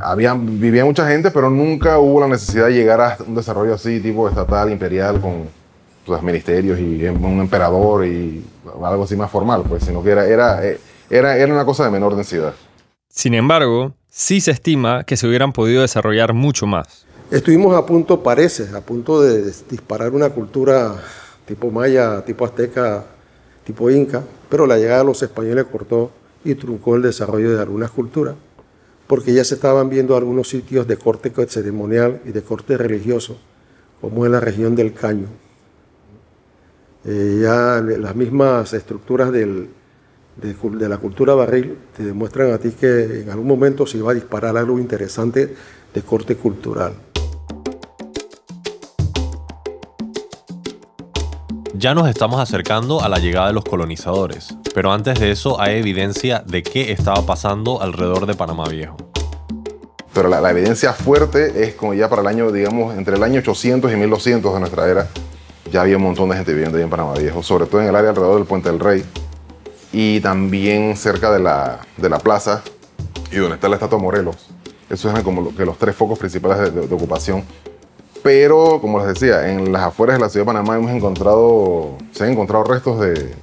habían, 0.00 0.60
vivía 0.60 0.84
mucha 0.84 1.08
gente, 1.08 1.30
pero 1.30 1.48
nunca 1.48 1.98
hubo 1.98 2.20
la 2.20 2.28
necesidad 2.28 2.66
de 2.66 2.74
llegar 2.74 3.00
a 3.00 3.16
un 3.26 3.34
desarrollo 3.34 3.74
así, 3.74 4.00
tipo 4.00 4.28
estatal, 4.28 4.70
imperial, 4.70 5.20
con 5.20 5.48
pues, 6.04 6.22
ministerios 6.22 6.78
y 6.78 7.04
un 7.06 7.40
emperador 7.40 8.04
y 8.04 8.44
algo 8.84 9.04
así 9.04 9.16
más 9.16 9.30
formal, 9.30 9.64
pues, 9.66 9.84
sino 9.84 10.02
que 10.02 10.10
era, 10.10 10.26
era, 10.26 10.66
eh, 10.66 10.78
era, 11.08 11.36
era 11.36 11.52
una 11.52 11.64
cosa 11.64 11.84
de 11.84 11.90
menor 11.90 12.14
densidad. 12.14 12.52
Sin 13.08 13.34
embargo, 13.34 13.94
sí 14.10 14.40
se 14.40 14.50
estima 14.50 15.04
que 15.04 15.16
se 15.16 15.26
hubieran 15.26 15.52
podido 15.52 15.82
desarrollar 15.82 16.34
mucho 16.34 16.66
más. 16.66 17.06
Estuvimos 17.30 17.76
a 17.76 17.84
punto, 17.84 18.22
parece, 18.22 18.74
a 18.74 18.80
punto 18.80 19.20
de 19.20 19.52
disparar 19.68 20.12
una 20.12 20.30
cultura 20.30 20.96
tipo 21.46 21.70
maya, 21.70 22.24
tipo 22.24 22.44
azteca, 22.44 23.04
tipo 23.64 23.90
inca, 23.90 24.22
pero 24.48 24.66
la 24.66 24.78
llegada 24.78 25.00
de 25.00 25.04
los 25.04 25.22
españoles 25.22 25.66
cortó 25.70 26.10
y 26.44 26.54
truncó 26.54 26.96
el 26.96 27.02
desarrollo 27.02 27.54
de 27.54 27.60
algunas 27.60 27.90
culturas, 27.90 28.34
porque 29.06 29.32
ya 29.32 29.44
se 29.44 29.54
estaban 29.54 29.90
viendo 29.90 30.16
algunos 30.16 30.48
sitios 30.48 30.86
de 30.86 30.96
corte 30.96 31.32
ceremonial 31.48 32.20
y 32.24 32.32
de 32.32 32.42
corte 32.42 32.76
religioso, 32.76 33.38
como 34.00 34.24
en 34.24 34.32
la 34.32 34.40
región 34.40 34.74
del 34.74 34.94
Caño. 34.94 35.28
Eh, 37.04 37.40
ya 37.42 37.80
las 37.80 38.14
mismas 38.16 38.72
estructuras 38.72 39.32
del, 39.32 39.68
de, 40.40 40.88
la 40.88 40.98
cultura 40.98 41.34
barril 41.34 41.78
te 41.96 42.04
demuestran 42.04 42.52
a 42.52 42.58
ti 42.58 42.70
que 42.70 43.22
en 43.22 43.30
algún 43.30 43.46
momento 43.46 43.86
se 43.86 43.98
iba 43.98 44.12
a 44.12 44.14
disparar 44.14 44.56
algo 44.56 44.78
interesante 44.78 45.54
de 45.92 46.02
corte 46.02 46.36
cultural. 46.36 46.94
Ya 51.74 51.94
nos 51.94 52.08
estamos 52.08 52.40
acercando 52.40 53.02
a 53.02 53.08
la 53.08 53.18
llegada 53.18 53.48
de 53.48 53.52
los 53.52 53.64
colonizadores, 53.64 54.56
Pero 54.74 54.92
antes 54.92 55.18
de 55.18 55.30
eso 55.30 55.60
hay 55.60 55.78
evidencia 55.78 56.42
de 56.46 56.62
qué 56.62 56.92
estaba 56.92 57.22
pasando 57.22 57.80
alrededor 57.80 58.26
de 58.26 58.34
Panamá 58.34 58.64
Viejo. 58.68 58.96
Pero 60.12 60.28
la, 60.28 60.50
evidencia 60.50 60.92
fuerte 60.92 61.64
es 61.64 61.74
como 61.74 61.94
ya 61.94 62.08
para 62.08 62.22
el 62.22 62.28
año, 62.28 62.50
digamos, 62.50 62.96
entre 62.96 63.16
el 63.16 63.22
año 63.22 63.40
800 63.40 63.92
y 63.92 63.96
1200 63.96 64.54
de 64.54 64.60
nuestra 64.60 64.88
era, 64.88 65.08
ya 65.70 65.82
había 65.82 65.96
un 65.96 66.02
montón 66.02 66.28
de 66.30 66.36
gente 66.36 66.52
viviendo 66.52 66.78
ahí 66.78 66.84
en 66.84 66.90
Panamá 66.90 67.14
Viejo, 67.14 67.42
sobre 67.42 67.66
todo 67.66 67.80
en 67.80 67.88
el 67.88 67.96
área 67.96 68.10
alrededor 68.10 68.36
del 68.36 68.46
Puente 68.46 68.70
del 68.70 68.80
Rey 68.80 69.04
y 69.92 70.20
también 70.20 70.96
cerca 70.96 71.30
de 71.32 71.38
la, 71.38 71.80
de 71.96 72.08
la 72.08 72.18
plaza 72.18 72.62
y 73.30 73.36
donde 73.36 73.56
está 73.56 73.68
la 73.68 73.76
estatua 73.76 73.98
Morelos. 73.98 74.48
Esos 74.90 75.10
eran 75.10 75.22
como 75.22 75.52
los 75.56 75.78
tres 75.78 75.94
focos 75.94 76.18
principales 76.18 76.74
de, 76.74 76.94
ocupación. 76.94 77.44
Pero, 78.22 78.78
como 78.80 78.98
les 78.98 79.08
decía, 79.08 79.50
en 79.50 79.72
las 79.72 79.82
afueras 79.82 80.16
de 80.16 80.20
la 80.20 80.28
ciudad 80.28 80.44
de 80.44 80.52
Panamá 80.52 80.76
hemos 80.76 80.90
encontrado, 80.90 81.96
se 82.12 82.24
han 82.24 82.30
encontrado 82.30 82.64
restos 82.64 83.00
de, 83.00 83.34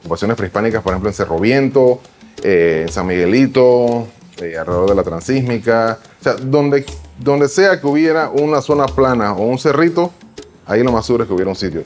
ocupaciones 0.00 0.36
prehispánicas, 0.36 0.82
por 0.82 0.92
ejemplo, 0.92 1.10
en 1.10 1.14
Cerro 1.14 1.38
Viento, 1.38 2.00
eh, 2.42 2.84
en 2.86 2.92
San 2.92 3.06
Miguelito, 3.06 4.06
eh, 4.40 4.56
alrededor 4.58 4.90
de 4.90 4.94
la 4.94 5.02
Transísmica. 5.02 5.98
O 6.20 6.22
sea, 6.22 6.34
donde, 6.34 6.84
donde 7.18 7.48
sea 7.48 7.80
que 7.80 7.86
hubiera 7.86 8.30
una 8.30 8.60
zona 8.60 8.86
plana 8.86 9.32
o 9.32 9.42
un 9.42 9.58
cerrito, 9.58 10.12
ahí 10.66 10.82
lo 10.82 10.92
más 10.92 11.06
seguro 11.06 11.24
es 11.24 11.28
que 11.28 11.34
hubiera 11.34 11.50
un 11.50 11.56
sitio. 11.56 11.82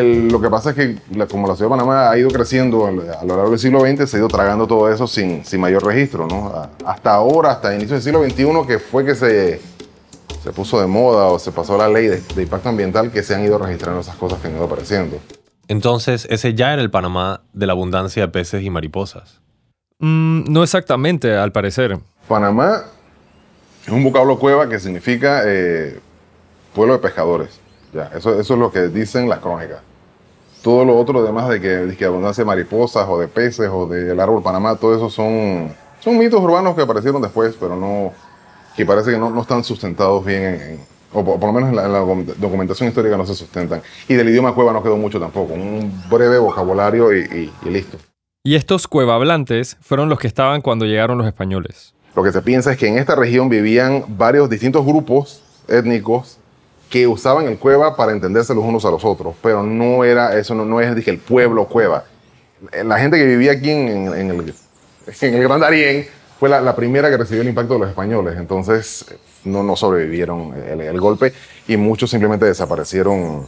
Lo 0.00 0.40
que 0.40 0.48
pasa 0.48 0.70
es 0.70 0.76
que 0.76 0.96
como 1.28 1.48
la 1.48 1.56
ciudad 1.56 1.70
de 1.70 1.76
Panamá 1.76 2.10
ha 2.10 2.18
ido 2.18 2.30
creciendo 2.30 2.86
a, 2.86 2.90
lo 2.90 3.36
largo 3.36 3.50
del 3.50 3.58
siglo 3.58 3.80
XX, 3.80 4.08
se 4.08 4.16
ha 4.16 4.20
ido 4.20 4.28
tragando 4.28 4.66
todo 4.66 4.90
eso 4.90 5.06
sin, 5.06 5.44
sin 5.44 5.60
mayor 5.60 5.84
registro. 5.84 6.26
¿no? 6.26 6.52
Hasta 6.84 7.14
ahora, 7.14 7.52
hasta 7.52 7.70
el 7.70 7.80
inicio 7.80 7.94
del 7.94 8.02
siglo 8.02 8.22
XXI, 8.22 8.66
que 8.66 8.78
fue 8.78 9.04
que 9.04 9.14
se, 9.14 9.60
se 10.42 10.52
puso 10.52 10.80
de 10.80 10.86
moda 10.86 11.26
o 11.26 11.38
se 11.38 11.52
pasó 11.52 11.76
la 11.76 11.88
ley 11.88 12.06
de, 12.06 12.20
de, 12.34 12.42
impacto 12.42 12.68
ambiental, 12.68 13.10
que 13.10 13.22
se 13.22 13.34
han 13.34 13.44
ido 13.44 13.58
registrando 13.58 14.00
esas 14.00 14.16
cosas 14.16 14.40
que 14.40 14.48
han 14.48 14.54
ido 14.54 14.64
apareciendo. 14.64 15.18
Entonces, 15.68 16.26
ese 16.30 16.54
ya 16.54 16.72
era 16.72 16.82
el 16.82 16.90
Panamá 16.90 17.42
de 17.52 17.66
la 17.66 17.72
abundancia 17.72 18.22
de 18.22 18.28
peces 18.28 18.62
y 18.62 18.70
mariposas. 18.70 19.40
Mm, 19.98 20.52
no 20.52 20.62
exactamente, 20.62 21.36
al 21.36 21.52
parecer. 21.52 21.98
Panamá 22.28 22.84
es 23.86 23.88
un 23.88 24.04
vocablo 24.04 24.38
cueva 24.38 24.68
que 24.68 24.78
significa 24.78 25.42
eh, 25.44 25.98
pueblo 26.74 26.94
de 26.94 26.98
pescadores. 27.00 27.61
Ya, 27.92 28.10
eso, 28.14 28.38
eso 28.38 28.54
es 28.54 28.60
lo 28.60 28.70
que 28.70 28.88
dicen 28.88 29.28
las 29.28 29.40
crónicas. 29.40 29.80
Todo 30.62 30.84
lo 30.84 30.98
otro, 30.98 31.20
además 31.20 31.48
de 31.48 31.60
que, 31.60 31.68
de 31.68 31.96
que 31.96 32.04
abundancia 32.04 32.42
de 32.42 32.46
mariposas 32.46 33.06
o 33.08 33.18
de 33.18 33.28
peces 33.28 33.68
o 33.70 33.86
del 33.86 34.18
árbol 34.18 34.42
Panamá, 34.42 34.76
todo 34.76 34.94
eso 34.94 35.10
son, 35.10 35.74
son 36.00 36.18
mitos 36.18 36.40
urbanos 36.40 36.74
que 36.74 36.82
aparecieron 36.82 37.20
después, 37.20 37.56
pero 37.58 37.76
no 37.76 38.12
que 38.76 38.86
parece 38.86 39.10
que 39.10 39.18
no, 39.18 39.30
no 39.30 39.42
están 39.42 39.62
sustentados 39.64 40.24
bien 40.24 40.42
en, 40.42 40.80
o 41.12 41.24
por, 41.24 41.46
lo 41.46 41.52
menos 41.52 41.68
en 41.70 41.76
la, 41.76 41.98
documentación 42.38 42.88
histórica 42.88 43.16
no 43.16 43.26
se 43.26 43.34
sustentan. 43.34 43.82
Y 44.08 44.14
del 44.14 44.28
idioma 44.28 44.54
cueva 44.54 44.72
no 44.72 44.82
quedó 44.82 44.96
mucho 44.96 45.20
tampoco, 45.20 45.54
un 45.54 46.02
breve 46.10 46.38
vocabulario 46.38 47.14
y, 47.14 47.52
listo. 47.64 47.98
Y 48.44 48.56
estos 48.56 48.88
cuevablantes 48.88 49.76
fueron 49.80 50.08
los 50.08 50.18
que 50.18 50.26
estaban 50.26 50.62
cuando 50.62 50.84
llegaron 50.84 51.18
los 51.18 51.26
españoles. 51.26 51.94
Lo 52.16 52.22
que 52.22 52.32
se 52.32 52.42
piensa 52.42 52.72
es 52.72 52.78
que 52.78 52.88
en 52.88 52.98
esta 52.98 53.14
región 53.14 53.48
vivían 53.48 54.04
varios 54.08 54.50
distintos 54.50 54.84
grupos 54.84 55.42
étnicos 55.68 56.38
que 56.92 57.06
usaban 57.06 57.46
el 57.48 57.58
cueva 57.58 57.96
para 57.96 58.12
entenderse 58.12 58.54
los 58.54 58.62
unos 58.62 58.84
a 58.84 58.90
los 58.90 59.02
otros, 59.02 59.34
pero 59.42 59.62
no 59.62 60.04
era 60.04 60.36
eso, 60.38 60.54
no, 60.54 60.78
es 60.78 60.94
dije, 60.94 61.10
el 61.10 61.16
pueblo 61.16 61.64
cueva. 61.64 62.04
La 62.84 62.98
gente 62.98 63.16
que 63.16 63.24
vivía 63.24 63.52
aquí 63.52 63.70
en, 63.70 64.08
el, 64.08 64.54
en 65.22 65.34
el 65.34 65.42
Gran 65.42 65.60
Darién 65.60 66.06
fue 66.38 66.50
la, 66.50 66.76
primera 66.76 67.08
que 67.08 67.16
recibió 67.16 67.40
el 67.40 67.48
impacto 67.48 67.72
de 67.72 67.80
los 67.80 67.88
españoles, 67.88 68.36
entonces 68.36 69.06
no, 69.42 69.62
no 69.62 69.74
sobrevivieron 69.74 70.52
el, 70.54 71.00
golpe 71.00 71.32
y 71.66 71.78
muchos 71.78 72.10
simplemente 72.10 72.44
desaparecieron 72.44 73.46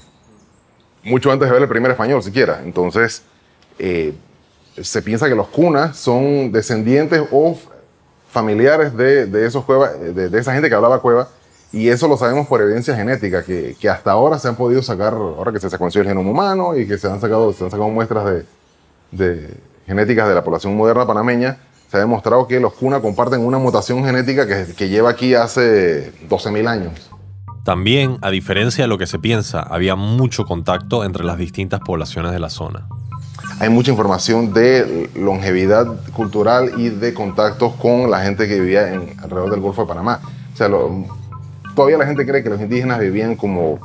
mucho 1.02 1.30
antes 1.30 1.46
de 1.46 1.52
ver 1.52 1.62
el 1.62 1.68
primer 1.68 1.90
español 1.90 2.22
siquiera. 2.22 2.62
Entonces 2.64 3.24
eh, 3.78 4.14
se 4.80 5.02
piensa 5.02 5.28
que 5.28 5.34
los 5.34 5.48
cunas 5.48 5.98
son 5.98 6.50
descendientes 6.50 7.22
o 7.30 7.58
familiares 8.30 8.96
de, 8.96 9.46
esos 9.46 9.66
cuevas, 9.66 9.92
de, 10.00 10.38
esa 10.38 10.54
gente 10.54 10.70
que 10.70 10.74
hablaba 10.74 11.02
cueva, 11.02 11.28
y 11.74 11.88
eso 11.88 12.06
lo 12.06 12.16
sabemos 12.16 12.46
por 12.46 12.62
evidencia 12.62 12.94
genética, 12.94 13.42
que, 13.42 13.76
hasta 13.90 14.12
ahora 14.12 14.38
se 14.38 14.48
han 14.48 14.56
podido 14.56 14.82
sacar, 14.82 15.12
ahora 15.12 15.52
que 15.52 15.58
se 15.60 15.68
secuenció 15.68 16.00
el 16.02 16.06
genoma 16.06 16.30
humano 16.30 16.76
y 16.76 16.86
que 16.86 16.96
se 16.98 17.08
han 17.08 17.20
sacado, 17.20 17.52
se 17.52 17.64
han 17.64 17.70
sacado 17.70 17.88
muestras 17.90 18.24
de, 18.26 18.44
de 19.10 19.54
genéticas 19.86 20.28
de 20.28 20.34
la 20.34 20.44
población 20.44 20.76
moderna 20.76 21.06
panameña, 21.06 21.58
se 21.90 21.98
ha 21.98 22.00
demostrado 22.00 22.46
que 22.48 22.58
los 22.60 22.74
Kuna 22.74 23.00
comparten 23.00 23.40
una 23.40 23.58
mutación 23.58 24.04
genética 24.04 24.46
que, 24.46 24.88
lleva 24.88 25.10
aquí 25.10 25.34
hace 25.34 26.12
12.000 26.28 26.68
años. 26.68 27.10
También, 27.64 28.18
a 28.20 28.30
diferencia 28.30 28.84
de 28.84 28.88
lo 28.88 28.98
que 28.98 29.06
se 29.06 29.18
piensa, 29.18 29.60
había 29.60 29.94
mucho 29.94 30.44
contacto 30.44 31.04
entre 31.04 31.24
las 31.24 31.38
distintas 31.38 31.80
poblaciones 31.80 32.32
de 32.32 32.38
la 32.38 32.50
zona. 32.50 32.86
Hay 33.60 33.68
mucha 33.68 33.90
información 33.90 34.52
de 34.52 35.08
longevidad 35.14 35.86
cultural 36.12 36.72
y 36.76 36.88
de 36.88 37.14
contactos 37.14 37.74
con 37.74 38.10
la 38.10 38.20
gente 38.20 38.48
que 38.48 38.60
vivía 38.60 38.92
en, 38.92 39.14
alrededor 39.22 39.50
del 39.50 39.60
Golfo 39.60 39.82
de 39.82 39.88
Panamá. 39.88 40.20
O 40.52 40.56
sea, 40.56 40.68
todavía 41.74 41.98
la 41.98 42.06
gente 42.06 42.26
cree 42.26 42.42
que 42.42 42.50
los 42.50 42.60
indígenas 42.60 43.00
vivían 43.00 43.36
como, 43.36 43.78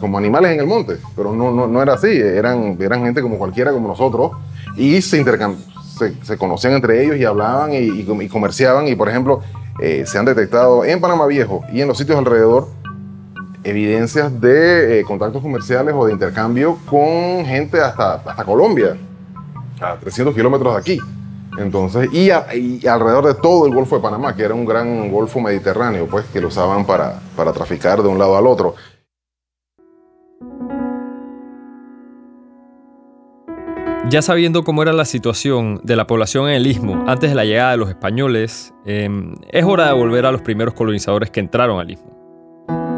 como 0.00 0.18
animales 0.18 0.52
en 0.52 0.60
el 0.60 0.66
monte, 0.66 0.98
pero 1.14 1.34
no, 1.34 1.52
no, 1.52 1.66
no 1.66 1.82
era 1.82 1.94
así. 1.94 2.08
Eran, 2.08 2.76
eran 2.80 3.02
gente 3.04 3.22
como 3.22 3.38
cualquiera, 3.38 3.72
como 3.72 3.88
nosotros, 3.88 4.32
y 4.76 5.00
se 5.02 5.18
intercambiaban 5.18 5.76
se, 6.22 6.36
conocían 6.36 6.74
entre 6.74 7.02
ellos 7.02 7.16
y 7.16 7.24
hablaban 7.24 7.70
y, 7.72 8.28
comerciaban. 8.28 8.88
Y 8.88 8.94
por 8.94 9.08
ejemplo, 9.08 9.40
eh, 9.80 10.04
se 10.06 10.18
han 10.18 10.24
detectado 10.24 10.84
en 10.84 11.00
Panamá 11.00 11.26
Viejo 11.26 11.64
y 11.72 11.80
en 11.80 11.88
los 11.88 11.98
sitios 11.98 12.18
alrededor 12.18 12.68
evidencias 13.64 14.40
de 14.40 15.00
eh, 15.00 15.04
contactos 15.04 15.42
comerciales 15.42 15.92
o 15.96 16.06
de 16.06 16.12
intercambio 16.12 16.78
con 16.86 17.44
gente 17.44 17.80
hasta, 17.80 18.14
hasta 18.14 18.44
Colombia, 18.44 18.96
a 19.80 19.96
300 19.96 20.34
kilómetros 20.34 20.74
de 20.74 20.80
aquí. 20.80 21.15
Entonces, 21.58 22.08
y, 22.12 22.30
alrededor 22.30 23.26
de 23.26 23.34
todo 23.34 23.66
el 23.66 23.74
Golfo 23.74 23.96
de 23.96 24.02
Panamá, 24.02 24.34
que 24.34 24.42
era 24.42 24.54
un 24.54 24.64
gran 24.64 25.10
golfo 25.10 25.40
mediterráneo, 25.40 26.06
pues, 26.06 26.26
que 26.26 26.40
lo 26.40 26.48
usaban 26.48 26.84
para, 26.86 27.20
para 27.34 27.52
traficar 27.52 28.02
de 28.02 28.08
un 28.08 28.18
lado 28.18 28.36
al 28.36 28.46
otro. 28.46 28.74
Ya 34.08 34.22
sabiendo 34.22 34.62
cómo 34.62 34.82
era 34.82 34.92
la 34.92 35.04
situación 35.04 35.80
de 35.82 35.96
la 35.96 36.06
población 36.06 36.48
en 36.48 36.54
el 36.54 36.66
istmo 36.68 37.04
antes 37.08 37.28
de 37.28 37.34
la 37.34 37.44
llegada 37.44 37.72
de 37.72 37.76
los 37.76 37.88
españoles, 37.88 38.72
em, 38.84 39.34
es 39.50 39.64
hora 39.64 39.88
de 39.88 39.94
volver 39.94 40.26
a 40.26 40.30
los 40.30 40.42
primeros 40.42 40.74
colonizadores 40.74 41.30
que 41.30 41.40
entraron 41.40 41.80
al 41.80 41.90
istmo. 41.90 42.15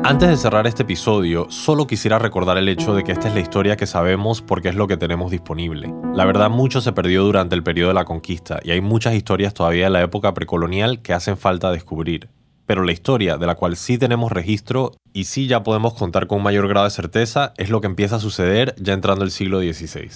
Antes 0.08 0.30
de 0.30 0.38
cerrar 0.38 0.66
este 0.66 0.84
episodio, 0.84 1.50
solo 1.50 1.86
quisiera 1.86 2.18
recordar 2.18 2.56
el 2.56 2.70
hecho 2.70 2.94
de 2.94 3.04
que 3.04 3.12
esta 3.12 3.28
es 3.28 3.34
la 3.34 3.40
historia 3.40 3.76
que 3.76 3.86
sabemos 3.86 4.40
porque 4.40 4.70
es 4.70 4.74
lo 4.74 4.88
que 4.88 4.96
tenemos 4.96 5.30
disponible. 5.30 5.92
La 6.14 6.24
verdad, 6.24 6.48
mucho 6.48 6.80
se 6.80 6.94
perdió 6.94 7.24
durante 7.24 7.54
el 7.54 7.62
periodo 7.62 7.88
de 7.88 7.94
la 7.94 8.06
conquista 8.06 8.58
y 8.64 8.70
hay 8.70 8.80
muchas 8.80 9.12
historias 9.12 9.52
todavía 9.52 9.84
de 9.84 9.90
la 9.90 10.00
época 10.00 10.32
precolonial 10.32 11.02
que 11.02 11.12
hacen 11.12 11.36
falta 11.36 11.70
descubrir. 11.70 12.30
Pero 12.64 12.84
la 12.84 12.92
historia 12.92 13.36
de 13.36 13.46
la 13.46 13.54
cual 13.56 13.76
sí 13.76 13.98
tenemos 13.98 14.32
registro 14.32 14.92
y 15.12 15.24
sí 15.24 15.46
ya 15.46 15.62
podemos 15.62 15.92
contar 15.92 16.26
con 16.26 16.38
un 16.38 16.44
mayor 16.44 16.68
grado 16.68 16.86
de 16.86 16.90
certeza 16.90 17.52
es 17.58 17.68
lo 17.68 17.82
que 17.82 17.88
empieza 17.88 18.16
a 18.16 18.20
suceder 18.20 18.74
ya 18.78 18.94
entrando 18.94 19.26
el 19.26 19.30
siglo 19.30 19.60
XVI. 19.60 20.08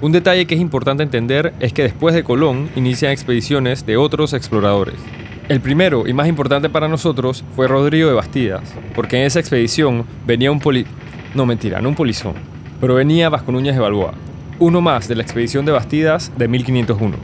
Un 0.00 0.12
detalle 0.12 0.46
que 0.46 0.54
es 0.54 0.60
importante 0.62 1.02
entender 1.02 1.52
es 1.60 1.74
que 1.74 1.82
después 1.82 2.14
de 2.14 2.24
Colón 2.24 2.70
inician 2.76 3.12
expediciones 3.12 3.84
de 3.84 3.98
otros 3.98 4.32
exploradores. 4.32 4.96
El 5.52 5.60
primero 5.60 6.08
y 6.08 6.14
más 6.14 6.28
importante 6.28 6.70
para 6.70 6.88
nosotros 6.88 7.44
fue 7.54 7.68
Rodrigo 7.68 8.08
de 8.08 8.14
Bastidas, 8.14 8.72
porque 8.94 9.18
en 9.18 9.26
esa 9.26 9.38
expedición 9.38 10.06
venía 10.24 10.50
un 10.50 10.60
poli... 10.60 10.86
No, 11.34 11.44
mentira, 11.44 11.82
no 11.82 11.90
un 11.90 11.94
polizón, 11.94 12.36
pero 12.80 12.94
venía 12.94 13.28
Vasco 13.28 13.52
Núñez 13.52 13.74
de 13.74 13.82
Balboa, 13.82 14.14
uno 14.58 14.80
más 14.80 15.08
de 15.08 15.14
la 15.14 15.22
expedición 15.22 15.66
de 15.66 15.72
Bastidas 15.72 16.32
de 16.38 16.48
1501. 16.48 17.16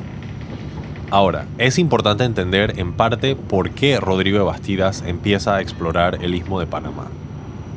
Ahora, 1.09 1.47
es 1.57 1.79
importante 1.79 2.25
entender 2.25 2.75
en 2.77 2.93
parte 2.93 3.35
por 3.35 3.71
qué 3.71 3.99
Rodrigo 3.99 4.37
de 4.37 4.45
Bastidas 4.45 5.03
empieza 5.07 5.57
a 5.57 5.63
explorar 5.63 6.19
el 6.21 6.35
istmo 6.35 6.61
de 6.61 6.67
Panamá. 6.67 7.07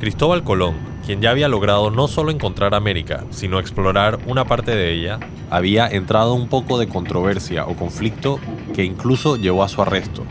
Cristóbal 0.01 0.43
Colón 0.43 0.91
quien 1.05 1.21
ya 1.21 1.31
había 1.31 1.47
logrado 1.47 1.89
no 1.89 2.07
solo 2.07 2.31
encontrar 2.31 2.75
América, 2.75 3.23
sino 3.31 3.59
explorar 3.59 4.19
una 4.27 4.45
parte 4.45 4.75
de 4.75 4.93
ella, 4.93 5.19
había 5.49 5.87
entrado 5.87 6.33
un 6.33 6.47
poco 6.47 6.77
de 6.77 6.87
controversia 6.87 7.65
o 7.65 7.75
conflicto 7.75 8.39
que 8.73 8.83
incluso 8.83 9.35
llevó 9.35 9.63
a 9.63 9.69
su 9.69 9.81
arresto. 9.81 10.23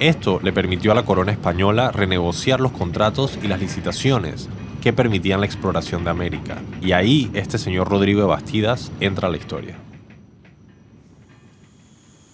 Esto 0.00 0.40
le 0.42 0.50
permitió 0.50 0.92
a 0.92 0.94
la 0.94 1.04
corona 1.04 1.30
española 1.30 1.92
renegociar 1.92 2.58
los 2.58 2.72
contratos 2.72 3.38
y 3.42 3.48
las 3.48 3.60
licitaciones 3.60 4.48
que 4.80 4.94
permitían 4.94 5.40
la 5.40 5.46
exploración 5.46 6.04
de 6.04 6.10
América. 6.10 6.62
Y 6.80 6.92
ahí 6.92 7.30
este 7.34 7.58
señor 7.58 7.90
Rodrigo 7.90 8.22
de 8.22 8.26
Bastidas 8.26 8.90
entra 9.00 9.28
a 9.28 9.30
la 9.30 9.36
historia. 9.36 9.76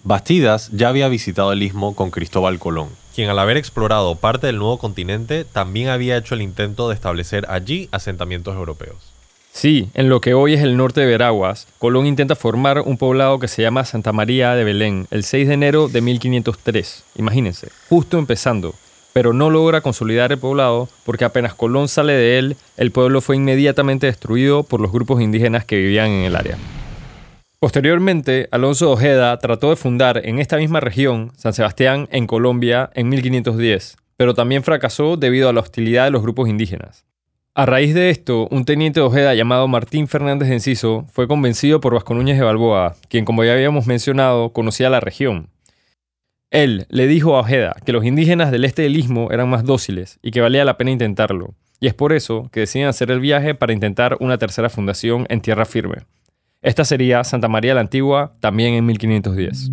Bastidas 0.05 0.69
ya 0.71 0.87
había 0.87 1.09
visitado 1.09 1.51
el 1.51 1.61
istmo 1.61 1.93
con 1.93 2.09
Cristóbal 2.09 2.57
Colón, 2.57 2.87
quien 3.13 3.29
al 3.29 3.37
haber 3.37 3.57
explorado 3.57 4.15
parte 4.15 4.47
del 4.47 4.59
nuevo 4.59 4.77
continente 4.77 5.43
también 5.43 5.89
había 5.89 6.15
hecho 6.15 6.35
el 6.35 6.43
intento 6.43 6.87
de 6.87 6.95
establecer 6.95 7.45
allí 7.49 7.89
asentamientos 7.91 8.55
europeos. 8.55 9.16
Sí, 9.57 9.89
en 9.95 10.07
lo 10.07 10.21
que 10.21 10.35
hoy 10.35 10.53
es 10.53 10.61
el 10.61 10.77
norte 10.77 11.01
de 11.01 11.07
Veraguas, 11.07 11.65
Colón 11.79 12.05
intenta 12.05 12.35
formar 12.35 12.81
un 12.81 12.95
poblado 12.95 13.39
que 13.39 13.47
se 13.47 13.63
llama 13.63 13.85
Santa 13.85 14.13
María 14.13 14.53
de 14.53 14.63
Belén 14.63 15.07
el 15.09 15.23
6 15.23 15.47
de 15.47 15.53
enero 15.55 15.87
de 15.87 15.99
1503. 15.99 17.03
Imagínense, 17.15 17.69
justo 17.89 18.19
empezando. 18.19 18.75
pero 19.13 19.33
no 19.33 19.49
logra 19.49 19.81
consolidar 19.81 20.31
el 20.31 20.37
poblado 20.37 20.89
porque 21.07 21.25
apenas 21.25 21.55
Colón 21.55 21.87
sale 21.87 22.13
de 22.13 22.37
él, 22.37 22.55
el 22.77 22.91
pueblo 22.91 23.19
fue 23.19 23.35
inmediatamente 23.35 24.05
destruido 24.05 24.61
por 24.61 24.79
los 24.79 24.91
grupos 24.91 25.23
indígenas 25.23 25.65
que 25.65 25.77
vivían 25.77 26.11
en 26.11 26.25
el 26.25 26.35
área. 26.35 26.59
Posteriormente, 27.59 28.49
Alonso 28.51 28.91
Ojeda 28.91 29.39
trató 29.39 29.71
de 29.71 29.75
fundar 29.75 30.21
en 30.23 30.37
esta 30.37 30.57
misma 30.57 30.81
región 30.81 31.31
San 31.35 31.53
Sebastián 31.53 32.07
en 32.11 32.27
Colombia 32.27 32.91
en 32.93 33.09
1510, 33.09 33.97
pero 34.17 34.35
también 34.35 34.61
fracasó 34.61 35.17
debido 35.17 35.49
a 35.49 35.53
la 35.53 35.61
hostilidad 35.61 36.03
de 36.03 36.11
los 36.11 36.21
grupos 36.21 36.47
indígenas. 36.47 37.07
A 37.57 37.65
raíz 37.65 37.95
de 37.95 38.11
esto, 38.11 38.47
un 38.51 38.65
teniente 38.65 38.99
de 38.99 39.05
Ojeda 39.07 39.33
llamado 39.33 39.67
Martín 39.67 40.07
Fernández 40.07 40.47
de 40.47 40.53
Enciso 40.53 41.07
fue 41.11 41.27
convencido 41.27 41.81
por 41.81 41.95
Vasco 41.95 42.13
Núñez 42.13 42.37
de 42.37 42.43
Balboa, 42.43 42.95
quien 43.09 43.25
como 43.25 43.43
ya 43.43 43.53
habíamos 43.53 43.87
mencionado 43.87 44.53
conocía 44.53 44.91
la 44.91 44.99
región. 44.99 45.49
Él 46.51 46.85
le 46.89 47.07
dijo 47.07 47.35
a 47.35 47.39
Ojeda 47.39 47.75
que 47.83 47.93
los 47.93 48.05
indígenas 48.05 48.51
del 48.51 48.63
este 48.63 48.83
del 48.83 48.95
istmo 48.95 49.31
eran 49.31 49.49
más 49.49 49.63
dóciles 49.63 50.19
y 50.21 50.29
que 50.29 50.41
valía 50.41 50.65
la 50.65 50.77
pena 50.77 50.91
intentarlo, 50.91 51.55
y 51.79 51.87
es 51.87 51.95
por 51.95 52.13
eso 52.13 52.47
que 52.51 52.59
deciden 52.59 52.89
hacer 52.89 53.09
el 53.09 53.21
viaje 53.21 53.55
para 53.55 53.73
intentar 53.73 54.17
una 54.19 54.37
tercera 54.37 54.69
fundación 54.69 55.25
en 55.29 55.41
tierra 55.41 55.65
firme. 55.65 56.03
Esta 56.61 56.85
sería 56.85 57.23
Santa 57.23 57.47
María 57.47 57.73
la 57.73 57.81
Antigua, 57.81 58.35
también 58.39 58.75
en 58.75 58.85
1510. 58.85 59.71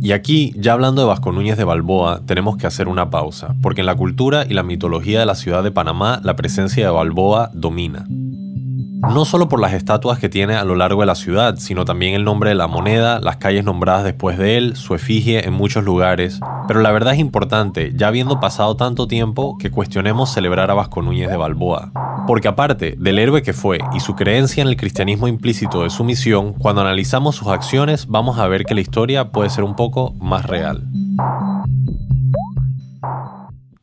Y 0.00 0.12
aquí, 0.12 0.52
ya 0.56 0.74
hablando 0.74 1.02
de 1.02 1.08
Vasco 1.08 1.32
Núñez 1.32 1.56
de 1.56 1.64
Balboa, 1.64 2.20
tenemos 2.24 2.56
que 2.56 2.68
hacer 2.68 2.86
una 2.86 3.10
pausa, 3.10 3.56
porque 3.60 3.80
en 3.80 3.86
la 3.86 3.96
cultura 3.96 4.44
y 4.48 4.54
la 4.54 4.62
mitología 4.62 5.18
de 5.18 5.26
la 5.26 5.34
ciudad 5.34 5.64
de 5.64 5.72
Panamá 5.72 6.20
la 6.22 6.36
presencia 6.36 6.84
de 6.84 6.90
Balboa 6.90 7.50
domina. 7.52 8.06
No 8.08 9.24
solo 9.24 9.48
por 9.48 9.60
las 9.60 9.72
estatuas 9.72 10.18
que 10.18 10.28
tiene 10.28 10.54
a 10.54 10.64
lo 10.64 10.74
largo 10.74 11.00
de 11.00 11.06
la 11.06 11.14
ciudad, 11.14 11.56
sino 11.58 11.84
también 11.84 12.14
el 12.14 12.24
nombre 12.24 12.50
de 12.50 12.56
la 12.56 12.66
moneda, 12.66 13.20
las 13.20 13.36
calles 13.36 13.64
nombradas 13.64 14.04
después 14.04 14.38
de 14.38 14.56
él, 14.56 14.76
su 14.76 14.94
efigie 14.94 15.46
en 15.46 15.52
muchos 15.52 15.84
lugares. 15.84 16.40
Pero 16.66 16.80
la 16.80 16.90
verdad 16.90 17.14
es 17.14 17.20
importante, 17.20 17.92
ya 17.94 18.08
habiendo 18.08 18.40
pasado 18.40 18.76
tanto 18.76 19.06
tiempo, 19.06 19.56
que 19.58 19.70
cuestionemos 19.70 20.32
celebrar 20.32 20.70
a 20.70 20.74
Vasco 20.74 21.00
Núñez 21.02 21.30
de 21.30 21.36
Balboa. 21.36 21.92
Porque 22.28 22.46
aparte 22.46 22.94
del 22.98 23.18
héroe 23.18 23.40
que 23.40 23.54
fue 23.54 23.78
y 23.94 24.00
su 24.00 24.14
creencia 24.14 24.60
en 24.60 24.68
el 24.68 24.76
cristianismo 24.76 25.28
implícito 25.28 25.82
de 25.82 25.88
su 25.88 26.04
misión, 26.04 26.52
cuando 26.52 26.82
analizamos 26.82 27.36
sus 27.36 27.48
acciones 27.48 28.06
vamos 28.06 28.38
a 28.38 28.46
ver 28.46 28.66
que 28.66 28.74
la 28.74 28.82
historia 28.82 29.32
puede 29.32 29.48
ser 29.48 29.64
un 29.64 29.74
poco 29.74 30.12
más 30.20 30.44
real. 30.44 30.84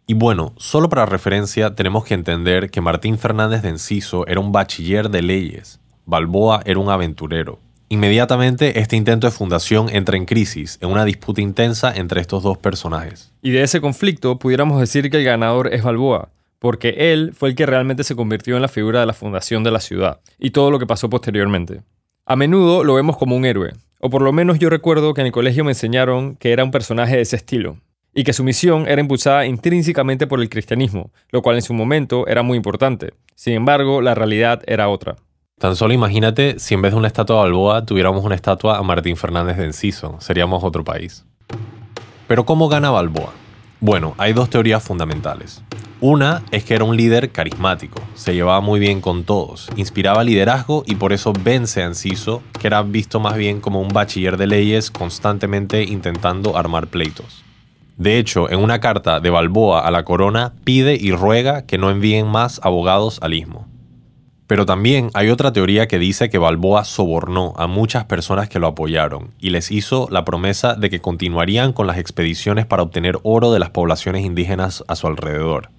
Y 0.05 0.13
bueno, 0.13 0.53
solo 0.57 0.89
para 0.89 1.07
referencia 1.07 1.73
tenemos 1.73 2.05
que 2.05 2.13
entender 2.13 2.69
que 2.69 2.81
Martín 2.81 3.17
Fernández 3.17 3.63
de 3.63 3.69
Enciso 3.69 4.27
era 4.27 4.39
un 4.39 4.51
bachiller 4.51 5.09
de 5.09 5.23
leyes, 5.23 5.79
Balboa 6.05 6.61
era 6.65 6.79
un 6.79 6.91
aventurero. 6.91 7.57
Inmediatamente 7.89 8.79
este 8.79 8.95
intento 8.95 9.25
de 9.25 9.31
fundación 9.31 9.89
entra 9.89 10.17
en 10.17 10.25
crisis, 10.25 10.77
en 10.81 10.91
una 10.91 11.03
disputa 11.03 11.41
intensa 11.41 11.91
entre 11.95 12.21
estos 12.21 12.43
dos 12.43 12.59
personajes. 12.59 13.33
Y 13.41 13.49
de 13.49 13.63
ese 13.63 13.81
conflicto 13.81 14.37
pudiéramos 14.37 14.79
decir 14.79 15.09
que 15.09 15.17
el 15.17 15.23
ganador 15.23 15.73
es 15.73 15.81
Balboa, 15.81 16.29
porque 16.59 17.13
él 17.13 17.31
fue 17.35 17.49
el 17.49 17.55
que 17.55 17.65
realmente 17.65 18.03
se 18.03 18.15
convirtió 18.15 18.55
en 18.55 18.61
la 18.61 18.67
figura 18.67 18.99
de 18.99 19.05
la 19.05 19.13
fundación 19.13 19.63
de 19.63 19.71
la 19.71 19.79
ciudad, 19.79 20.19
y 20.39 20.51
todo 20.51 20.71
lo 20.71 20.79
que 20.79 20.87
pasó 20.87 21.09
posteriormente. 21.09 21.81
A 22.25 22.35
menudo 22.35 22.83
lo 22.83 22.95
vemos 22.95 23.17
como 23.17 23.35
un 23.35 23.45
héroe, 23.45 23.73
o 23.99 24.09
por 24.09 24.21
lo 24.21 24.33
menos 24.33 24.59
yo 24.59 24.69
recuerdo 24.69 25.13
que 25.13 25.21
en 25.21 25.27
el 25.27 25.33
colegio 25.33 25.63
me 25.63 25.71
enseñaron 25.71 26.35
que 26.35 26.51
era 26.51 26.63
un 26.63 26.71
personaje 26.71 27.15
de 27.15 27.21
ese 27.21 27.35
estilo, 27.35 27.77
y 28.13 28.23
que 28.23 28.33
su 28.33 28.43
misión 28.43 28.87
era 28.87 29.01
impulsada 29.01 29.45
intrínsecamente 29.45 30.25
por 30.25 30.39
el 30.39 30.49
cristianismo, 30.49 31.11
lo 31.31 31.41
cual 31.41 31.57
en 31.57 31.61
su 31.61 31.73
momento 31.73 32.25
era 32.27 32.41
muy 32.41 32.55
importante. 32.55 33.13
Sin 33.35 33.53
embargo, 33.53 34.01
la 34.01 34.15
realidad 34.15 34.63
era 34.65 34.87
otra. 34.87 35.17
Tan 35.59 35.75
solo 35.75 35.93
imagínate 35.93 36.59
si 36.59 36.73
en 36.73 36.81
vez 36.81 36.93
de 36.93 36.97
una 36.97 37.07
estatua 37.07 37.35
de 37.35 37.41
Balboa 37.43 37.85
tuviéramos 37.85 38.23
una 38.23 38.35
estatua 38.35 38.77
a 38.77 38.83
Martín 38.83 39.17
Fernández 39.17 39.57
de 39.57 39.65
Enciso, 39.65 40.17
seríamos 40.19 40.63
otro 40.63 40.83
país. 40.83 41.25
Pero 42.27 42.45
¿cómo 42.45 42.67
gana 42.67 42.89
Balboa? 42.89 43.33
Bueno, 43.79 44.15
hay 44.17 44.33
dos 44.33 44.49
teorías 44.49 44.83
fundamentales. 44.83 45.63
Una 46.01 46.43
es 46.51 46.65
que 46.65 46.75
era 46.75 46.83
un 46.83 46.97
líder 46.97 47.31
carismático, 47.31 48.01
se 48.15 48.33
llevaba 48.33 48.59
muy 48.59 48.81
bien 48.81 48.99
con 48.99 49.23
todos, 49.23 49.69
inspiraba 49.77 50.25
liderazgo 50.25 50.83
y 50.85 50.95
por 50.95 51.13
eso 51.13 51.31
vence 51.31 51.81
a 51.81 51.85
Enciso, 51.85 52.43
que 52.59 52.67
era 52.67 52.81
visto 52.81 53.21
más 53.21 53.37
bien 53.37 53.61
como 53.61 53.79
un 53.79 53.87
bachiller 53.87 54.35
de 54.35 54.45
leyes 54.45 54.91
constantemente 54.91 55.83
intentando 55.83 56.57
armar 56.57 56.87
pleitos. 56.87 57.45
De 57.95 58.17
hecho, 58.17 58.51
en 58.51 58.59
una 58.59 58.81
carta 58.81 59.21
de 59.21 59.29
Balboa 59.29 59.87
a 59.87 59.91
la 59.91 60.03
corona 60.03 60.51
pide 60.65 60.97
y 60.99 61.13
ruega 61.13 61.65
que 61.65 61.77
no 61.77 61.89
envíen 61.89 62.27
más 62.27 62.59
abogados 62.61 63.19
al 63.21 63.33
istmo. 63.33 63.65
Pero 64.47 64.65
también 64.65 65.09
hay 65.13 65.29
otra 65.29 65.53
teoría 65.53 65.87
que 65.87 65.97
dice 65.97 66.29
que 66.29 66.37
Balboa 66.37 66.83
sobornó 66.83 67.53
a 67.55 67.67
muchas 67.67 68.03
personas 68.03 68.49
que 68.49 68.59
lo 68.59 68.67
apoyaron 68.67 69.31
y 69.39 69.51
les 69.51 69.71
hizo 69.71 70.07
la 70.11 70.25
promesa 70.25 70.75
de 70.75 70.89
que 70.89 70.99
continuarían 70.99 71.71
con 71.71 71.87
las 71.87 71.97
expediciones 71.97 72.65
para 72.65 72.83
obtener 72.83 73.17
oro 73.23 73.53
de 73.53 73.59
las 73.59 73.69
poblaciones 73.69 74.25
indígenas 74.25 74.83
a 74.89 74.95
su 74.97 75.07
alrededor. 75.07 75.69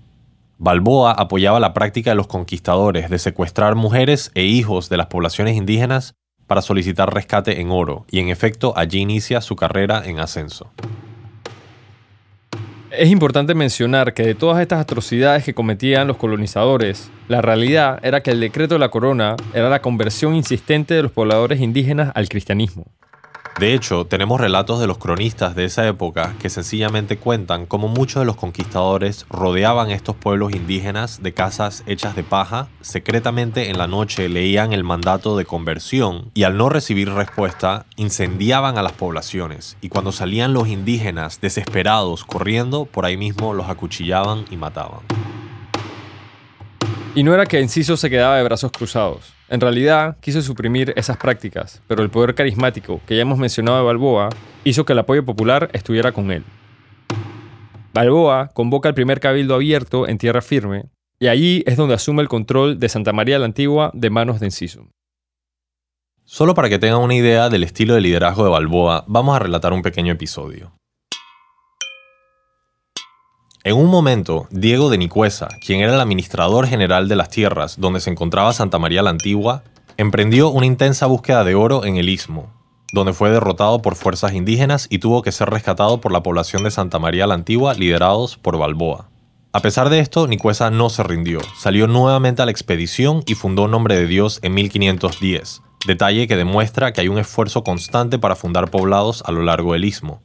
Balboa 0.59 1.12
apoyaba 1.12 1.61
la 1.61 1.75
práctica 1.75 2.11
de 2.11 2.16
los 2.16 2.29
conquistadores 2.29 3.11
de 3.11 3.19
secuestrar 3.19 3.75
mujeres 3.75 4.31
e 4.35 4.45
hijos 4.45 4.88
de 4.88 4.97
las 4.97 5.09
poblaciones 5.09 5.55
indígenas 5.55 6.14
para 6.47 6.62
solicitar 6.62 7.12
rescate 7.12 7.61
en 7.61 7.71
oro, 7.71 8.07
y 8.11 8.21
en 8.21 8.29
efecto 8.29 8.73
allí 8.75 9.01
inicia 9.01 9.42
su 9.42 9.55
carrera 9.55 10.03
en 10.07 10.19
ascenso. 10.19 10.71
Es 12.90 13.11
importante 13.11 13.55
mencionar 13.55 14.14
que 14.14 14.23
de 14.23 14.35
todas 14.35 14.62
estas 14.62 14.81
atrocidades 14.81 15.45
que 15.45 15.53
cometían 15.53 16.07
los 16.07 16.16
colonizadores, 16.16 17.11
la 17.29 17.42
realidad 17.42 17.99
era 18.03 18.23
que 18.23 18.31
el 18.31 18.40
decreto 18.40 18.77
de 18.77 18.79
la 18.79 18.88
corona 18.88 19.37
era 19.53 19.69
la 19.69 19.83
conversión 19.83 20.35
insistente 20.35 20.95
de 20.95 21.03
los 21.03 21.12
pobladores 21.12 21.61
indígenas 21.61 22.12
al 22.14 22.31
cristianismo. 22.31 22.87
De 23.59 23.73
hecho, 23.73 24.05
tenemos 24.05 24.38
relatos 24.38 24.81
de 24.81 24.87
los 24.87 24.99
cronistas 24.99 25.55
de 25.55 25.64
esa 25.64 25.87
época 25.88 26.35
que 26.38 26.51
sencillamente 26.51 27.16
cuentan 27.16 27.64
cómo 27.64 27.88
muchos 27.88 28.21
de 28.21 28.27
los 28.27 28.37
conquistadores 28.37 29.25
rodeaban 29.31 29.90
estos 29.90 30.14
pueblos 30.14 30.55
indígenas 30.55 31.23
de 31.23 31.33
casas 31.33 31.83
hechas 31.87 32.14
de 32.14 32.23
paja, 32.23 32.69
secretamente 32.83 33.71
en 33.71 33.79
la 33.79 33.87
noche 33.87 34.29
leían 34.29 34.75
el 34.75 34.85
mandato 34.85 35.38
de 35.38 35.47
conversión 35.47 36.31
y 36.35 36.42
al 36.42 36.59
no 36.59 36.69
recibir 36.69 37.11
respuesta 37.11 37.87
incendiaban 37.97 38.77
a 38.77 38.83
las 38.83 38.92
poblaciones 38.92 39.79
y 39.81 39.88
cuando 39.88 40.12
salían 40.12 40.53
los 40.53 40.69
indígenas 40.69 41.40
desesperados 41.40 42.25
corriendo, 42.25 42.85
por 42.85 43.07
ahí 43.07 43.16
mismo 43.16 43.55
los 43.55 43.71
acuchillaban 43.71 44.45
y 44.51 44.59
mataban. 44.59 45.01
Y 47.16 47.22
no 47.22 47.33
era 47.33 47.46
que 47.46 47.59
Enciso 47.59 47.96
se 47.96 48.11
quedaba 48.11 48.37
de 48.37 48.42
brazos 48.42 48.70
cruzados. 48.70 49.33
En 49.48 49.62
realidad, 49.62 50.18
quiso 50.20 50.42
suprimir 50.42 50.92
esas 50.96 51.16
prácticas, 51.16 51.81
pero 51.88 52.02
el 52.02 52.11
poder 52.11 52.35
carismático 52.35 53.00
que 53.07 53.16
ya 53.16 53.22
hemos 53.22 53.38
mencionado 53.38 53.79
de 53.79 53.85
Balboa 53.85 54.29
hizo 54.64 54.85
que 54.85 54.92
el 54.92 54.98
apoyo 54.98 55.24
popular 55.24 55.70
estuviera 55.72 56.12
con 56.12 56.31
él. 56.31 56.44
Balboa 57.94 58.50
convoca 58.52 58.90
el 58.90 58.94
primer 58.94 59.18
cabildo 59.18 59.55
abierto 59.55 60.07
en 60.07 60.18
tierra 60.18 60.42
firme, 60.42 60.90
y 61.18 61.29
allí 61.29 61.64
es 61.66 61.79
donde 61.79 61.94
asume 61.94 62.20
el 62.20 62.29
control 62.29 62.79
de 62.79 62.90
Santa 62.90 63.14
María 63.14 63.38
la 63.38 63.46
Antigua 63.46 63.90
de 63.94 64.11
manos 64.11 64.38
de 64.38 64.48
Enciso. 64.48 64.90
Solo 66.26 66.52
para 66.52 66.68
que 66.68 66.79
tengan 66.79 67.00
una 67.00 67.14
idea 67.14 67.48
del 67.48 67.64
estilo 67.64 67.94
de 67.94 68.02
liderazgo 68.02 68.44
de 68.44 68.50
Balboa, 68.50 69.07
vamos 69.09 69.35
a 69.35 69.38
relatar 69.38 69.72
un 69.72 69.81
pequeño 69.81 70.12
episodio. 70.12 70.76
En 73.66 73.74
un 73.76 73.90
momento, 73.90 74.46
Diego 74.52 74.90
de 74.90 74.96
Nicuesa, 74.96 75.48
quien 75.61 75.81
era 75.81 75.92
el 75.92 76.00
administrador 76.00 76.68
general 76.68 77.09
de 77.09 77.16
las 77.16 77.31
tierras 77.31 77.81
donde 77.81 77.98
se 77.98 78.11
encontraba 78.11 78.52
Santa 78.52 78.79
María 78.79 79.02
la 79.02 79.11
Antigua, 79.11 79.64
emprendió 79.96 80.50
una 80.50 80.66
intensa 80.66 81.07
búsqueda 81.07 81.42
de 81.42 81.57
oro 81.57 81.85
en 81.85 81.96
el 81.96 82.09
istmo, 82.09 82.55
donde 82.92 83.12
fue 83.12 83.29
derrotado 83.29 83.83
por 83.83 83.96
fuerzas 83.96 84.35
indígenas 84.35 84.87
y 84.88 85.00
tuvo 85.00 85.22
que 85.22 85.33
ser 85.33 85.50
rescatado 85.50 86.00
por 86.00 86.12
la 86.12 86.22
población 86.22 86.62
de 86.62 86.70
Santa 86.70 87.00
María 87.00 87.26
la 87.26 87.35
Antigua 87.35 87.74
liderados 87.74 88.37
por 88.37 88.57
Balboa. 88.57 89.09
A 89.52 89.59
pesar 89.62 89.90
de 89.90 89.98
esto, 89.98 90.29
Nicuesa 90.29 90.70
no 90.70 90.88
se 90.88 91.02
rindió, 91.02 91.40
salió 91.59 91.88
nuevamente 91.88 92.42
a 92.42 92.44
la 92.44 92.52
expedición 92.52 93.24
y 93.26 93.35
fundó 93.35 93.66
Nombre 93.66 93.96
de 93.96 94.07
Dios 94.07 94.38
en 94.42 94.55
1510, 94.55 95.62
detalle 95.88 96.29
que 96.29 96.37
demuestra 96.37 96.92
que 96.92 97.00
hay 97.00 97.09
un 97.09 97.18
esfuerzo 97.18 97.64
constante 97.64 98.20
para 98.20 98.37
fundar 98.37 98.70
poblados 98.70 99.24
a 99.26 99.33
lo 99.33 99.42
largo 99.42 99.72
del 99.72 99.87
istmo. 99.87 100.22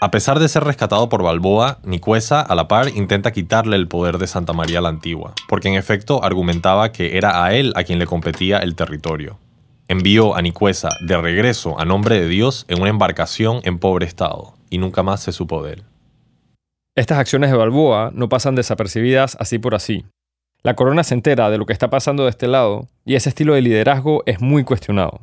A 0.00 0.10
pesar 0.10 0.38
de 0.38 0.48
ser 0.48 0.64
rescatado 0.64 1.08
por 1.08 1.22
Balboa, 1.22 1.78
Nicuesa, 1.84 2.40
a 2.40 2.54
la 2.54 2.68
par, 2.68 2.88
intenta 2.88 3.32
quitarle 3.32 3.76
el 3.76 3.88
poder 3.88 4.18
de 4.18 4.26
Santa 4.26 4.52
María 4.52 4.80
la 4.80 4.90
Antigua, 4.90 5.32
porque 5.48 5.68
en 5.68 5.74
efecto 5.74 6.22
argumentaba 6.22 6.92
que 6.92 7.16
era 7.16 7.44
a 7.44 7.54
él 7.54 7.72
a 7.76 7.84
quien 7.84 7.98
le 7.98 8.06
competía 8.06 8.58
el 8.58 8.74
territorio. 8.74 9.38
Envió 9.88 10.34
a 10.34 10.42
Nicuesa 10.42 10.90
de 11.06 11.16
regreso 11.16 11.78
a 11.78 11.84
nombre 11.84 12.20
de 12.20 12.28
Dios 12.28 12.66
en 12.68 12.80
una 12.80 12.90
embarcación 12.90 13.60
en 13.64 13.78
pobre 13.78 14.04
estado, 14.06 14.54
y 14.68 14.78
nunca 14.78 15.02
más 15.02 15.20
se 15.22 15.32
supo 15.32 15.62
de 15.62 15.74
él. 15.74 15.84
Estas 16.96 17.18
acciones 17.18 17.50
de 17.50 17.56
Balboa 17.56 18.10
no 18.12 18.28
pasan 18.28 18.54
desapercibidas 18.54 19.36
así 19.40 19.58
por 19.58 19.74
así. 19.74 20.04
La 20.62 20.74
corona 20.74 21.04
se 21.04 21.14
entera 21.14 21.50
de 21.50 21.58
lo 21.58 21.66
que 21.66 21.72
está 21.72 21.88
pasando 21.88 22.24
de 22.24 22.30
este 22.30 22.48
lado, 22.48 22.88
y 23.04 23.14
ese 23.14 23.28
estilo 23.30 23.54
de 23.54 23.62
liderazgo 23.62 24.22
es 24.26 24.40
muy 24.40 24.64
cuestionado. 24.64 25.20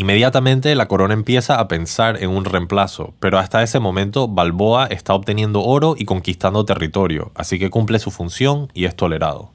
Inmediatamente 0.00 0.74
la 0.76 0.88
corona 0.88 1.12
empieza 1.12 1.60
a 1.60 1.68
pensar 1.68 2.22
en 2.22 2.30
un 2.30 2.46
reemplazo, 2.46 3.12
pero 3.20 3.38
hasta 3.38 3.62
ese 3.62 3.80
momento 3.80 4.28
Balboa 4.28 4.86
está 4.86 5.12
obteniendo 5.12 5.60
oro 5.60 5.94
y 5.94 6.06
conquistando 6.06 6.64
territorio, 6.64 7.32
así 7.34 7.58
que 7.58 7.68
cumple 7.68 7.98
su 7.98 8.10
función 8.10 8.68
y 8.72 8.86
es 8.86 8.96
tolerado. 8.96 9.52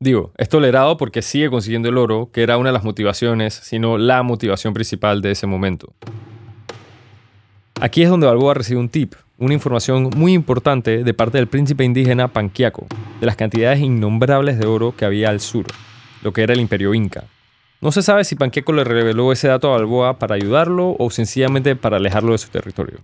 Digo, 0.00 0.30
es 0.36 0.48
tolerado 0.48 0.96
porque 0.96 1.22
sigue 1.22 1.50
consiguiendo 1.50 1.88
el 1.88 1.98
oro, 1.98 2.30
que 2.32 2.44
era 2.44 2.56
una 2.56 2.68
de 2.68 2.74
las 2.74 2.84
motivaciones, 2.84 3.52
sino 3.52 3.98
la 3.98 4.22
motivación 4.22 4.74
principal 4.74 5.22
de 5.22 5.32
ese 5.32 5.48
momento. 5.48 5.92
Aquí 7.80 8.04
es 8.04 8.10
donde 8.10 8.28
Balboa 8.28 8.54
recibe 8.54 8.78
un 8.78 8.88
tip, 8.88 9.14
una 9.38 9.54
información 9.54 10.10
muy 10.14 10.34
importante 10.34 11.02
de 11.02 11.14
parte 11.14 11.38
del 11.38 11.48
príncipe 11.48 11.82
indígena 11.82 12.28
Panquiaco, 12.28 12.86
de 13.18 13.26
las 13.26 13.34
cantidades 13.34 13.80
innombrables 13.80 14.56
de 14.60 14.68
oro 14.68 14.94
que 14.96 15.04
había 15.04 15.30
al 15.30 15.40
sur, 15.40 15.66
lo 16.22 16.32
que 16.32 16.44
era 16.44 16.52
el 16.52 16.60
imperio 16.60 16.94
inca. 16.94 17.24
No 17.80 17.92
se 17.92 18.02
sabe 18.02 18.24
si 18.24 18.34
Panquiaco 18.34 18.72
le 18.72 18.82
reveló 18.82 19.30
ese 19.30 19.46
dato 19.46 19.68
a 19.68 19.76
Balboa 19.76 20.18
para 20.18 20.34
ayudarlo 20.34 20.96
o 20.98 21.10
sencillamente 21.10 21.76
para 21.76 21.98
alejarlo 21.98 22.32
de 22.32 22.38
su 22.38 22.48
territorio. 22.48 22.98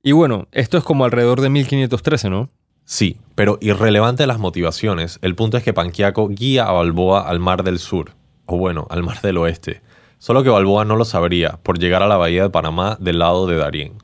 Y 0.00 0.12
bueno, 0.12 0.46
esto 0.52 0.78
es 0.78 0.84
como 0.84 1.04
alrededor 1.04 1.40
de 1.40 1.48
1513, 1.48 2.30
¿no? 2.30 2.50
Sí, 2.84 3.18
pero 3.34 3.58
irrelevante 3.60 4.28
las 4.28 4.38
motivaciones, 4.38 5.18
el 5.22 5.34
punto 5.34 5.56
es 5.56 5.64
que 5.64 5.72
Panquiaco 5.72 6.28
guía 6.28 6.66
a 6.66 6.72
Balboa 6.72 7.28
al 7.28 7.40
Mar 7.40 7.64
del 7.64 7.80
Sur, 7.80 8.12
o 8.44 8.58
bueno, 8.58 8.86
al 8.90 9.02
Mar 9.02 9.20
del 9.20 9.38
Oeste, 9.38 9.82
solo 10.18 10.44
que 10.44 10.50
Balboa 10.50 10.84
no 10.84 10.94
lo 10.94 11.04
sabría 11.04 11.58
por 11.64 11.80
llegar 11.80 12.04
a 12.04 12.06
la 12.06 12.16
bahía 12.16 12.44
de 12.44 12.50
Panamá 12.50 12.96
del 13.00 13.18
lado 13.18 13.48
de 13.48 13.56
Darién. 13.56 13.94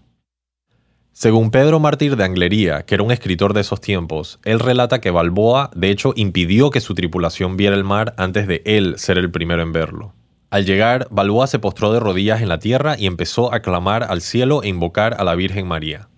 Según 1.15 1.51
Pedro 1.51 1.79
Mártir 1.79 2.17
de 2.17 2.25
Anglería, 2.25 2.85
que 2.85 2.95
era 2.95 3.05
un 3.05 3.13
escritor 3.13 3.53
de 3.53 3.61
esos 3.61 3.83
tiempos, 3.83 4.41
él 4.45 4.59
relata 4.59 5.03
que 5.03 5.11
Balboa 5.11 5.71
de 5.75 5.91
hecho 5.91 6.15
impidió 6.17 6.71
que 6.71 6.81
su 6.81 6.95
tripulación 6.95 7.59
viera 7.59 7.77
el 7.77 7.85
mar 7.85 8.15
antes 8.17 8.47
de 8.47 8.63
él 8.65 8.95
ser 8.97 9.19
el 9.19 9.31
primero 9.31 9.61
en 9.61 9.73
verlo. 9.73 10.15
Al 10.49 10.65
llegar, 10.65 11.09
Balboa 11.11 11.47
se 11.49 11.59
postró 11.59 11.93
de 11.93 12.01
rodillas 12.01 12.41
en 12.41 12.49
la 12.49 12.59
tierra 12.59 12.97
y 12.99 13.07
empezó 13.07 13.53
a 13.53 13.61
clamar 13.61 14.05
al 14.05 14.23
cielo 14.23 14.63
e 14.63 14.69
invocar 14.69 15.15
a 15.19 15.25
la 15.25 15.35
Virgen 15.35 15.67
María. 15.67 16.09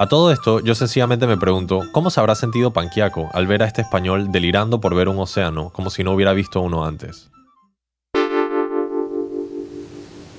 A 0.00 0.08
todo 0.08 0.32
esto, 0.32 0.58
yo 0.58 0.74
sencillamente 0.74 1.28
me 1.28 1.36
pregunto, 1.36 1.82
¿cómo 1.92 2.10
se 2.10 2.18
habrá 2.18 2.34
sentido 2.34 2.72
Panquiaco 2.72 3.28
al 3.32 3.46
ver 3.46 3.62
a 3.62 3.66
este 3.66 3.82
español 3.82 4.32
delirando 4.32 4.80
por 4.80 4.96
ver 4.96 5.08
un 5.08 5.18
océano 5.18 5.70
como 5.70 5.88
si 5.88 6.02
no 6.02 6.12
hubiera 6.12 6.32
visto 6.32 6.60
uno 6.60 6.84
antes? 6.84 7.30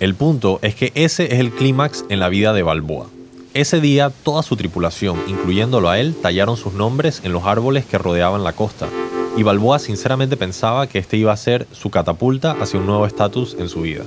El 0.02 0.16
punto 0.16 0.60
es 0.62 0.76
que 0.76 0.92
ese 0.96 1.34
es 1.34 1.40
el 1.40 1.52
clímax 1.52 2.04
en 2.10 2.20
la 2.20 2.28
vida 2.28 2.52
de 2.54 2.64
Balboa. 2.64 3.08
Ese 3.54 3.82
día, 3.82 4.14
toda 4.24 4.44
su 4.44 4.56
tripulación, 4.56 5.18
incluyéndolo 5.28 5.90
a 5.90 6.00
él, 6.00 6.16
tallaron 6.16 6.56
sus 6.56 6.72
nombres 6.72 7.20
en 7.26 7.34
los 7.34 7.44
árboles 7.44 7.86
que 7.86 7.98
rodeaban 7.98 8.46
la 8.46 8.54
costa, 8.54 8.88
y 9.36 9.44
Balboa 9.44 9.78
sinceramente 9.78 10.38
pensaba 10.38 10.88
que 10.88 11.00
este 11.00 11.18
iba 11.18 11.34
a 11.34 11.38
ser 11.38 11.68
su 11.74 11.90
catapulta 11.90 12.52
hacia 12.54 12.80
un 12.80 12.86
nuevo 12.86 13.06
estatus 13.06 13.58
en 13.60 13.68
su 13.68 13.82
vida. 13.82 14.04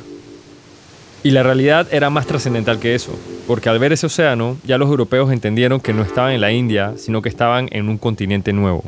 Y 1.23 1.31
la 1.33 1.43
realidad 1.43 1.89
era 1.91 2.09
más 2.09 2.27
trascendental 2.27 2.79
que 2.79 2.95
eso, 2.95 3.13
porque 3.47 3.69
al 3.69 3.79
ver 3.79 3.93
ese 3.93 4.07
océano, 4.07 4.57
ya 4.65 4.79
los 4.79 4.89
europeos 4.89 5.31
entendieron 5.31 5.79
que 5.79 5.93
no 5.93 6.03
estaban 6.03 6.33
en 6.33 6.41
la 6.41 6.51
India, 6.51 6.95
sino 6.97 7.21
que 7.21 7.29
estaban 7.29 7.69
en 7.71 7.91
un 7.91 7.99
continente 7.99 8.55
nuevo. 8.55 8.83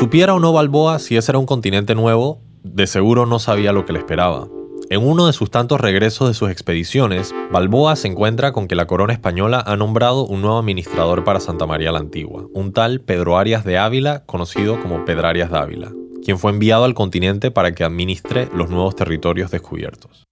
Supiera 0.00 0.34
o 0.34 0.40
no 0.40 0.52
Balboa 0.52 0.98
si 0.98 1.16
ese 1.16 1.30
era 1.30 1.38
un 1.38 1.46
continente 1.46 1.94
nuevo, 1.94 2.40
de 2.64 2.88
seguro 2.88 3.26
no 3.26 3.38
sabía 3.38 3.72
lo 3.72 3.86
que 3.86 3.92
le 3.92 4.00
esperaba, 4.00 4.48
en 4.90 5.06
uno 5.06 5.28
de 5.28 5.32
sus 5.32 5.52
tantos 5.52 5.80
regresos 5.80 6.26
de 6.26 6.34
sus 6.34 6.50
expediciones, 6.50 7.32
Balboa 7.52 7.94
se 7.94 8.08
encuentra 8.08 8.50
con 8.50 8.66
que 8.66 8.74
la 8.74 8.88
corona 8.88 9.12
española 9.12 9.62
ha 9.64 9.76
nombrado 9.76 10.26
un 10.26 10.42
nuevo 10.42 10.58
administrador 10.58 11.22
para 11.22 11.38
Santa 11.38 11.64
María 11.64 11.92
la 11.92 12.00
Antigua, 12.00 12.48
un 12.54 12.72
tal 12.72 13.00
Pedro 13.00 13.38
Arias 13.38 13.64
de 13.64 13.78
Ávila, 13.78 14.24
conocido 14.26 14.82
como 14.82 15.04
Pedrarias 15.04 15.52
de 15.52 15.58
Ávila, 15.58 15.92
quien 16.24 16.40
fue 16.40 16.50
enviado 16.50 16.82
al 16.82 16.94
continente 16.94 17.52
para 17.52 17.72
que 17.72 17.84
administre 17.84 18.48
los 18.52 18.68
nuevos 18.68 18.96
territorios 18.96 19.52
descubiertos. 19.52 20.24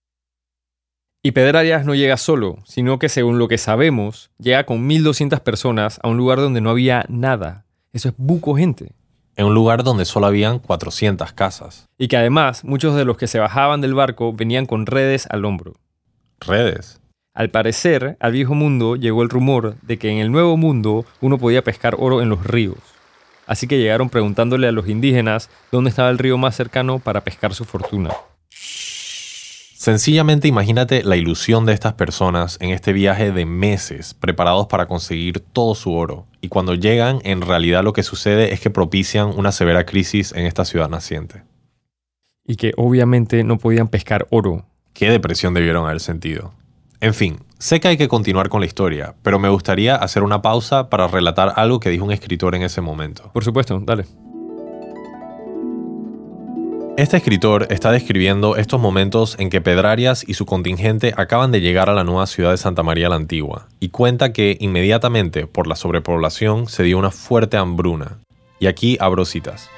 Y 1.22 1.30
Pedrarias 1.30 1.86
no 1.86 1.94
llega 1.94 2.16
solo, 2.16 2.58
sino 2.64 2.98
que 2.98 3.08
según 3.08 3.38
lo 3.38 3.46
que 3.46 3.58
sabemos, 3.58 4.32
llega 4.38 4.66
con 4.66 4.84
1200 4.84 5.38
personas 5.38 6.00
a 6.02 6.08
un 6.08 6.16
lugar 6.16 6.38
donde 6.38 6.60
no 6.60 6.70
había 6.70 7.04
nada. 7.08 7.64
Eso 7.92 8.08
es 8.08 8.14
buco 8.16 8.56
gente 8.56 8.97
en 9.38 9.46
un 9.46 9.54
lugar 9.54 9.84
donde 9.84 10.04
solo 10.04 10.26
habían 10.26 10.58
400 10.58 11.32
casas. 11.32 11.86
Y 11.96 12.08
que 12.08 12.16
además 12.16 12.64
muchos 12.64 12.96
de 12.96 13.04
los 13.04 13.16
que 13.16 13.28
se 13.28 13.38
bajaban 13.38 13.80
del 13.80 13.94
barco 13.94 14.32
venían 14.32 14.66
con 14.66 14.84
redes 14.84 15.28
al 15.30 15.44
hombro. 15.44 15.74
¿Redes? 16.40 17.00
Al 17.34 17.48
parecer, 17.48 18.16
al 18.18 18.32
viejo 18.32 18.54
mundo 18.54 18.96
llegó 18.96 19.22
el 19.22 19.30
rumor 19.30 19.76
de 19.82 19.96
que 19.96 20.10
en 20.10 20.18
el 20.18 20.32
nuevo 20.32 20.56
mundo 20.56 21.06
uno 21.20 21.38
podía 21.38 21.62
pescar 21.62 21.94
oro 21.98 22.20
en 22.20 22.28
los 22.28 22.44
ríos. 22.44 22.78
Así 23.46 23.68
que 23.68 23.78
llegaron 23.78 24.10
preguntándole 24.10 24.66
a 24.66 24.72
los 24.72 24.88
indígenas 24.88 25.48
dónde 25.70 25.90
estaba 25.90 26.10
el 26.10 26.18
río 26.18 26.36
más 26.36 26.56
cercano 26.56 26.98
para 26.98 27.22
pescar 27.22 27.54
su 27.54 27.64
fortuna. 27.64 28.10
Sencillamente 28.50 30.48
imagínate 30.48 31.04
la 31.04 31.16
ilusión 31.16 31.64
de 31.64 31.74
estas 31.74 31.94
personas 31.94 32.58
en 32.60 32.70
este 32.70 32.92
viaje 32.92 33.30
de 33.30 33.46
meses 33.46 34.14
preparados 34.14 34.66
para 34.66 34.86
conseguir 34.86 35.38
todo 35.38 35.76
su 35.76 35.94
oro. 35.94 36.26
Y 36.40 36.48
cuando 36.48 36.74
llegan, 36.74 37.20
en 37.24 37.40
realidad 37.40 37.82
lo 37.82 37.92
que 37.92 38.02
sucede 38.02 38.52
es 38.52 38.60
que 38.60 38.70
propician 38.70 39.32
una 39.36 39.52
severa 39.52 39.84
crisis 39.84 40.32
en 40.32 40.46
esta 40.46 40.64
ciudad 40.64 40.88
naciente. 40.88 41.42
Y 42.44 42.56
que 42.56 42.72
obviamente 42.76 43.44
no 43.44 43.58
podían 43.58 43.88
pescar 43.88 44.26
oro. 44.30 44.64
Qué 44.92 45.10
depresión 45.10 45.54
debieron 45.54 45.86
haber 45.86 46.00
sentido. 46.00 46.52
En 47.00 47.14
fin, 47.14 47.38
sé 47.58 47.80
que 47.80 47.88
hay 47.88 47.96
que 47.96 48.08
continuar 48.08 48.48
con 48.48 48.60
la 48.60 48.66
historia, 48.66 49.14
pero 49.22 49.38
me 49.38 49.48
gustaría 49.48 49.94
hacer 49.94 50.22
una 50.22 50.42
pausa 50.42 50.90
para 50.90 51.06
relatar 51.06 51.52
algo 51.56 51.78
que 51.78 51.90
dijo 51.90 52.04
un 52.04 52.12
escritor 52.12 52.54
en 52.54 52.62
ese 52.62 52.80
momento. 52.80 53.30
Por 53.32 53.44
supuesto, 53.44 53.78
dale. 53.80 54.04
Este 56.98 57.16
escritor 57.16 57.68
está 57.70 57.92
describiendo 57.92 58.56
estos 58.56 58.80
momentos 58.80 59.36
en 59.38 59.50
que 59.50 59.60
Pedrarias 59.60 60.24
y 60.28 60.34
su 60.34 60.46
contingente 60.46 61.14
acaban 61.16 61.52
de 61.52 61.60
llegar 61.60 61.88
a 61.88 61.94
la 61.94 62.02
nueva 62.02 62.26
ciudad 62.26 62.50
de 62.50 62.56
Santa 62.56 62.82
María 62.82 63.08
la 63.08 63.14
Antigua, 63.14 63.68
y 63.78 63.90
cuenta 63.90 64.32
que 64.32 64.56
inmediatamente 64.58 65.46
por 65.46 65.68
la 65.68 65.76
sobrepoblación 65.76 66.66
se 66.66 66.82
dio 66.82 66.98
una 66.98 67.12
fuerte 67.12 67.56
hambruna. 67.56 68.18
Y 68.58 68.66
aquí 68.66 68.96
abro 68.98 69.24
citas. 69.26 69.70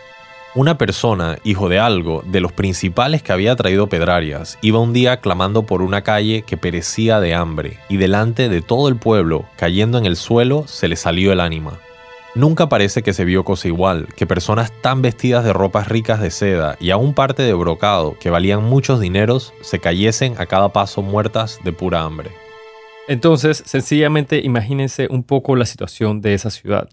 Una 0.54 0.78
persona, 0.78 1.36
hijo 1.44 1.68
de 1.68 1.78
algo, 1.78 2.24
de 2.24 2.40
los 2.40 2.52
principales 2.52 3.22
que 3.22 3.32
había 3.32 3.54
traído 3.54 3.90
Pedrarias, 3.90 4.58
iba 4.62 4.78
un 4.78 4.94
día 4.94 5.20
clamando 5.20 5.66
por 5.66 5.82
una 5.82 6.00
calle 6.00 6.40
que 6.46 6.56
perecía 6.56 7.20
de 7.20 7.34
hambre, 7.34 7.76
y 7.90 7.98
delante 7.98 8.48
de 8.48 8.62
todo 8.62 8.88
el 8.88 8.96
pueblo, 8.96 9.44
cayendo 9.58 9.98
en 9.98 10.06
el 10.06 10.16
suelo, 10.16 10.64
se 10.66 10.88
le 10.88 10.96
salió 10.96 11.32
el 11.32 11.40
ánima. 11.40 11.80
Nunca 12.36 12.68
parece 12.68 13.02
que 13.02 13.12
se 13.12 13.24
vio 13.24 13.44
cosa 13.44 13.66
igual, 13.66 14.06
que 14.14 14.24
personas 14.24 14.70
tan 14.82 15.02
vestidas 15.02 15.44
de 15.44 15.52
ropas 15.52 15.88
ricas 15.88 16.20
de 16.20 16.30
seda 16.30 16.76
y 16.78 16.90
aún 16.90 17.12
parte 17.12 17.42
de 17.42 17.54
brocado 17.54 18.16
que 18.20 18.30
valían 18.30 18.62
muchos 18.62 19.00
dineros 19.00 19.52
se 19.62 19.80
cayesen 19.80 20.34
a 20.38 20.46
cada 20.46 20.72
paso 20.72 21.02
muertas 21.02 21.58
de 21.64 21.72
pura 21.72 22.02
hambre. 22.02 22.30
Entonces, 23.08 23.64
sencillamente 23.66 24.38
imagínense 24.44 25.08
un 25.10 25.24
poco 25.24 25.56
la 25.56 25.66
situación 25.66 26.20
de 26.20 26.34
esa 26.34 26.50
ciudad. 26.50 26.88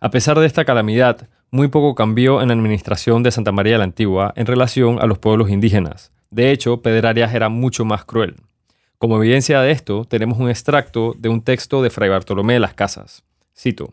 A 0.00 0.10
pesar 0.10 0.38
de 0.38 0.46
esta 0.46 0.64
calamidad, 0.64 1.28
muy 1.50 1.68
poco 1.68 1.94
cambió 1.94 2.40
en 2.40 2.48
la 2.48 2.54
administración 2.54 3.22
de 3.22 3.30
Santa 3.30 3.52
María 3.52 3.76
la 3.76 3.84
Antigua 3.84 4.32
en 4.36 4.46
relación 4.46 5.02
a 5.02 5.06
los 5.06 5.18
pueblos 5.18 5.50
indígenas. 5.50 6.12
De 6.30 6.50
hecho, 6.50 6.80
Pedrarias 6.80 7.34
era 7.34 7.50
mucho 7.50 7.84
más 7.84 8.06
cruel. 8.06 8.36
Como 8.96 9.16
evidencia 9.16 9.60
de 9.60 9.70
esto, 9.70 10.06
tenemos 10.06 10.38
un 10.38 10.48
extracto 10.48 11.14
de 11.18 11.28
un 11.28 11.42
texto 11.42 11.82
de 11.82 11.90
Fray 11.90 12.08
Bartolomé 12.08 12.54
de 12.54 12.60
las 12.60 12.72
Casas. 12.72 13.22
Cito. 13.54 13.92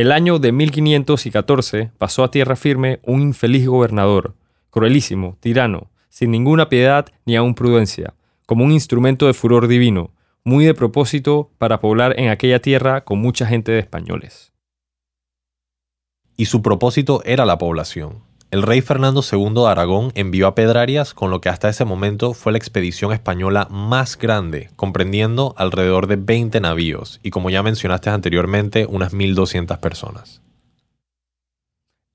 El 0.00 0.12
año 0.12 0.38
de 0.38 0.50
1514 0.50 1.90
pasó 1.98 2.24
a 2.24 2.30
tierra 2.30 2.56
firme 2.56 3.00
un 3.02 3.20
infeliz 3.20 3.66
gobernador, 3.66 4.34
cruelísimo, 4.70 5.36
tirano, 5.40 5.90
sin 6.08 6.30
ninguna 6.30 6.70
piedad 6.70 7.04
ni 7.26 7.36
aun 7.36 7.54
prudencia, 7.54 8.14
como 8.46 8.64
un 8.64 8.72
instrumento 8.72 9.26
de 9.26 9.34
furor 9.34 9.68
divino, 9.68 10.14
muy 10.42 10.64
de 10.64 10.72
propósito 10.72 11.50
para 11.58 11.80
poblar 11.80 12.18
en 12.18 12.30
aquella 12.30 12.62
tierra 12.62 13.04
con 13.04 13.18
mucha 13.18 13.44
gente 13.44 13.72
de 13.72 13.80
españoles. 13.80 14.54
Y 16.34 16.46
su 16.46 16.62
propósito 16.62 17.22
era 17.26 17.44
la 17.44 17.58
población, 17.58 18.24
el 18.50 18.62
rey 18.62 18.80
Fernando 18.80 19.22
II 19.22 19.54
de 19.54 19.68
Aragón 19.68 20.10
envió 20.16 20.48
a 20.48 20.56
Pedrarias 20.56 21.14
con 21.14 21.30
lo 21.30 21.40
que 21.40 21.48
hasta 21.48 21.68
ese 21.68 21.84
momento 21.84 22.34
fue 22.34 22.50
la 22.50 22.58
expedición 22.58 23.12
española 23.12 23.68
más 23.70 24.18
grande, 24.18 24.70
comprendiendo 24.74 25.54
alrededor 25.56 26.08
de 26.08 26.16
20 26.16 26.60
navíos 26.60 27.20
y 27.22 27.30
como 27.30 27.50
ya 27.50 27.62
mencionaste 27.62 28.10
anteriormente, 28.10 28.86
unas 28.86 29.14
1.200 29.14 29.78
personas. 29.78 30.42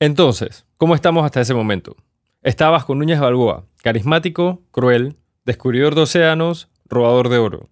Entonces, 0.02 0.65
¿cómo 0.76 0.93
estamos 0.93 1.24
hasta 1.24 1.39
ese 1.39 1.54
momento? 1.54 1.95
Estabas 2.41 2.84
con 2.84 3.00
Núñez 3.00 3.21
Balboa, 3.21 3.63
carismático, 3.82 4.62
cruel, 4.71 5.15
descubridor 5.45 5.95
de 5.95 6.02
océanos, 6.02 6.67
robador 6.89 7.30
de 7.30 7.38
oro. 7.38 7.69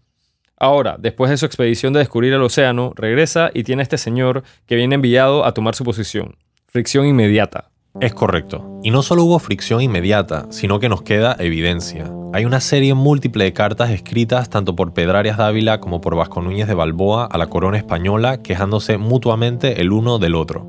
Ahora, 0.55 0.95
después 0.97 1.29
de 1.29 1.35
su 1.35 1.45
expedición 1.45 1.91
de 1.91 1.99
descubrir 1.99 2.31
el 2.31 2.41
océano, 2.41 2.93
regresa 2.95 3.51
y 3.53 3.63
tiene 3.63 3.81
a 3.81 3.83
este 3.83 3.97
señor 3.97 4.43
que 4.65 4.77
viene 4.77 4.95
enviado 4.95 5.43
a 5.43 5.53
tomar 5.53 5.75
su 5.75 5.83
posición. 5.83 6.37
Fricción 6.67 7.05
inmediata. 7.05 7.72
Es 7.99 8.13
correcto. 8.13 8.79
Y 8.81 8.89
no 8.89 9.03
solo 9.03 9.23
hubo 9.23 9.37
fricción 9.37 9.81
inmediata, 9.81 10.47
sino 10.49 10.79
que 10.79 10.89
nos 10.89 11.03
queda 11.03 11.35
evidencia. 11.37 12.11
Hay 12.33 12.43
una 12.45 12.59
serie 12.59 12.95
múltiple 12.95 13.43
de 13.43 13.53
cartas 13.53 13.91
escritas 13.91 14.49
tanto 14.49 14.75
por 14.75 14.93
Pedrarias 14.93 15.37
Dávila 15.37 15.79
como 15.79 16.01
por 16.01 16.15
Vasco 16.15 16.41
Núñez 16.41 16.67
de 16.67 16.73
Balboa 16.73 17.25
a 17.25 17.37
la 17.37 17.47
corona 17.47 17.77
española 17.77 18.41
quejándose 18.41 18.97
mutuamente 18.97 19.79
el 19.79 19.91
uno 19.91 20.17
del 20.17 20.33
otro. 20.33 20.67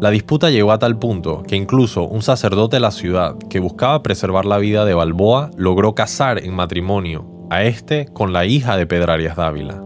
La 0.00 0.10
disputa 0.10 0.50
llegó 0.50 0.72
a 0.72 0.80
tal 0.80 0.98
punto 0.98 1.44
que 1.44 1.54
incluso 1.54 2.02
un 2.02 2.22
sacerdote 2.22 2.76
de 2.76 2.80
la 2.80 2.90
ciudad 2.90 3.36
que 3.48 3.60
buscaba 3.60 4.02
preservar 4.02 4.44
la 4.44 4.58
vida 4.58 4.84
de 4.84 4.94
Balboa 4.94 5.50
logró 5.56 5.94
casar 5.94 6.44
en 6.44 6.54
matrimonio 6.54 7.46
a 7.50 7.62
este 7.62 8.06
con 8.06 8.32
la 8.32 8.44
hija 8.46 8.76
de 8.76 8.86
Pedrarias 8.86 9.36
Dávila. 9.36 9.80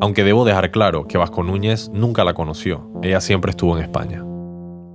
Aunque 0.00 0.24
debo 0.24 0.44
dejar 0.44 0.72
claro 0.72 1.06
que 1.06 1.18
Vasco 1.18 1.44
Núñez 1.44 1.90
nunca 1.90 2.24
la 2.24 2.34
conoció, 2.34 2.90
ella 3.02 3.20
siempre 3.20 3.50
estuvo 3.50 3.76
en 3.76 3.84
España. 3.84 4.24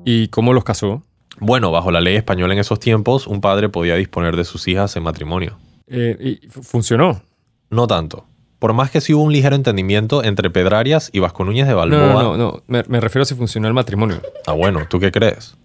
¿Y 0.06 0.28
cómo 0.28 0.52
los 0.52 0.66
casó? 0.66 1.02
Bueno, 1.46 1.72
bajo 1.72 1.92
la 1.92 2.00
ley 2.02 2.16
española 2.16 2.54
en 2.54 2.60
esos 2.62 2.80
tiempos, 2.80 3.28
un 3.28 3.42
padre 3.42 3.68
podía 3.70 3.96
disponer 3.96 4.36
de 4.38 4.46
sus 4.46 4.68
hijas 4.68 4.96
en 4.96 5.04
matrimonio. 5.04 5.58
Eh, 5.88 6.40
¿Y 6.42 6.48
funcionó? 6.48 7.22
No 7.70 7.86
tanto. 7.88 8.26
por 8.60 8.72
más 8.72 8.90
que 8.92 9.02
sí 9.02 9.14
hubo 9.14 9.24
un 9.24 9.34
ligero 9.34 9.56
entendimiento 9.58 10.24
entre 10.24 10.50
Pedrarias 10.50 11.10
y 11.12 11.20
Vasco 11.20 11.44
Núñez 11.44 11.68
de 11.68 11.74
Balboa. 11.74 12.00
No, 12.00 12.24
no, 12.24 12.38
no, 12.38 12.64
Me, 12.68 12.84
me 12.88 13.02
refiero 13.02 13.24
a 13.24 13.26
si 13.26 13.36
funcionó 13.36 13.68
el 13.68 13.74
matrimonio. 13.74 14.22
Ah, 14.48 14.54
bueno, 14.54 14.88
¿tú 14.90 15.02
qué 15.02 15.12
crees? 15.12 15.58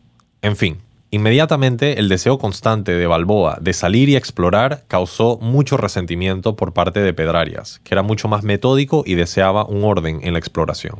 En 0.42 0.56
fin, 0.56 0.78
Inmediatamente 1.10 1.98
el 2.00 2.08
deseo 2.10 2.38
constante 2.38 2.92
de 2.92 3.06
Balboa 3.06 3.56
de 3.62 3.72
salir 3.72 4.10
y 4.10 4.16
explorar 4.16 4.84
causó 4.88 5.38
mucho 5.40 5.78
resentimiento 5.78 6.54
por 6.54 6.74
parte 6.74 7.00
de 7.00 7.14
Pedrarias, 7.14 7.80
que 7.82 7.94
era 7.94 8.02
mucho 8.02 8.28
más 8.28 8.42
metódico 8.44 9.04
y 9.06 9.14
deseaba 9.14 9.64
un 9.64 9.84
orden 9.84 10.20
en 10.22 10.34
la 10.34 10.38
exploración. 10.38 10.96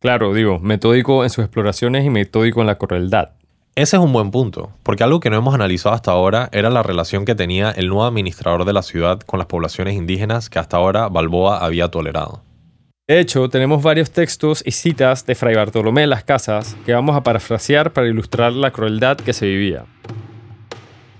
Claro, 0.00 0.34
digo, 0.34 0.58
metódico 0.58 1.22
en 1.22 1.30
sus 1.30 1.44
exploraciones 1.44 2.04
y 2.04 2.10
metódico 2.10 2.60
en 2.60 2.66
la 2.66 2.76
crueldad. 2.76 3.34
Ese 3.74 3.96
es 3.96 4.02
un 4.02 4.12
buen 4.12 4.30
punto, 4.30 4.70
porque 4.82 5.02
algo 5.02 5.18
que 5.18 5.30
no 5.30 5.38
hemos 5.38 5.54
analizado 5.54 5.94
hasta 5.94 6.10
ahora 6.10 6.50
era 6.52 6.68
la 6.68 6.82
relación 6.82 7.24
que 7.24 7.34
tenía 7.34 7.70
el 7.70 7.88
nuevo 7.88 8.04
administrador 8.04 8.66
de 8.66 8.74
la 8.74 8.82
ciudad 8.82 9.20
con 9.20 9.38
las 9.38 9.46
poblaciones 9.46 9.94
indígenas 9.94 10.50
que 10.50 10.58
hasta 10.58 10.76
ahora 10.76 11.08
Balboa 11.08 11.64
había 11.64 11.88
tolerado. 11.88 12.42
De 13.08 13.18
hecho, 13.18 13.48
tenemos 13.48 13.82
varios 13.82 14.10
textos 14.10 14.62
y 14.66 14.72
citas 14.72 15.24
de 15.24 15.34
Fray 15.34 15.54
Bartolomé 15.54 16.02
de 16.02 16.06
las 16.08 16.22
Casas 16.22 16.76
que 16.84 16.92
vamos 16.92 17.16
a 17.16 17.22
parafrasear 17.22 17.94
para 17.94 18.08
ilustrar 18.08 18.52
la 18.52 18.72
crueldad 18.72 19.16
que 19.16 19.32
se 19.32 19.46
vivía. 19.46 19.86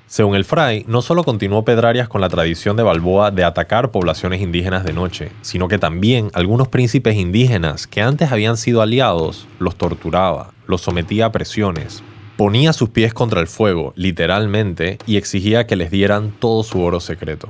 Según 0.07 0.35
el 0.35 0.45
fray, 0.45 0.85
no 0.87 1.01
solo 1.01 1.25
continuó 1.25 1.65
Pedrarias 1.65 2.07
con 2.07 2.21
la 2.21 2.29
tradición 2.29 2.77
de 2.77 2.83
Balboa 2.83 3.31
de 3.31 3.45
atacar 3.45 3.91
poblaciones 3.91 4.43
indígenas 4.43 4.85
de 4.85 4.93
noche, 4.93 5.33
sino 5.41 5.69
que 5.69 5.79
también 5.79 6.31
algunos 6.35 6.69
príncipes 6.69 7.17
indígenas 7.17 7.87
que 7.87 8.03
antes 8.03 8.31
habían 8.31 8.59
sido 8.59 8.83
aliados 8.83 9.49
los 9.59 9.77
torturaba, 9.77 10.53
los 10.67 10.83
sometía 10.83 11.27
a 11.27 11.33
presiones, 11.33 12.03
ponía 12.37 12.73
sus 12.73 12.89
pies 12.89 13.15
contra 13.15 13.41
el 13.41 13.47
fuego, 13.47 13.93
literalmente, 13.97 14.99
y 15.07 15.17
exigía 15.17 15.67
que 15.67 15.77
les 15.77 15.91
dieran 15.91 16.33
todo 16.39 16.63
su 16.63 16.81
oro 16.81 17.01
secreto. 17.01 17.49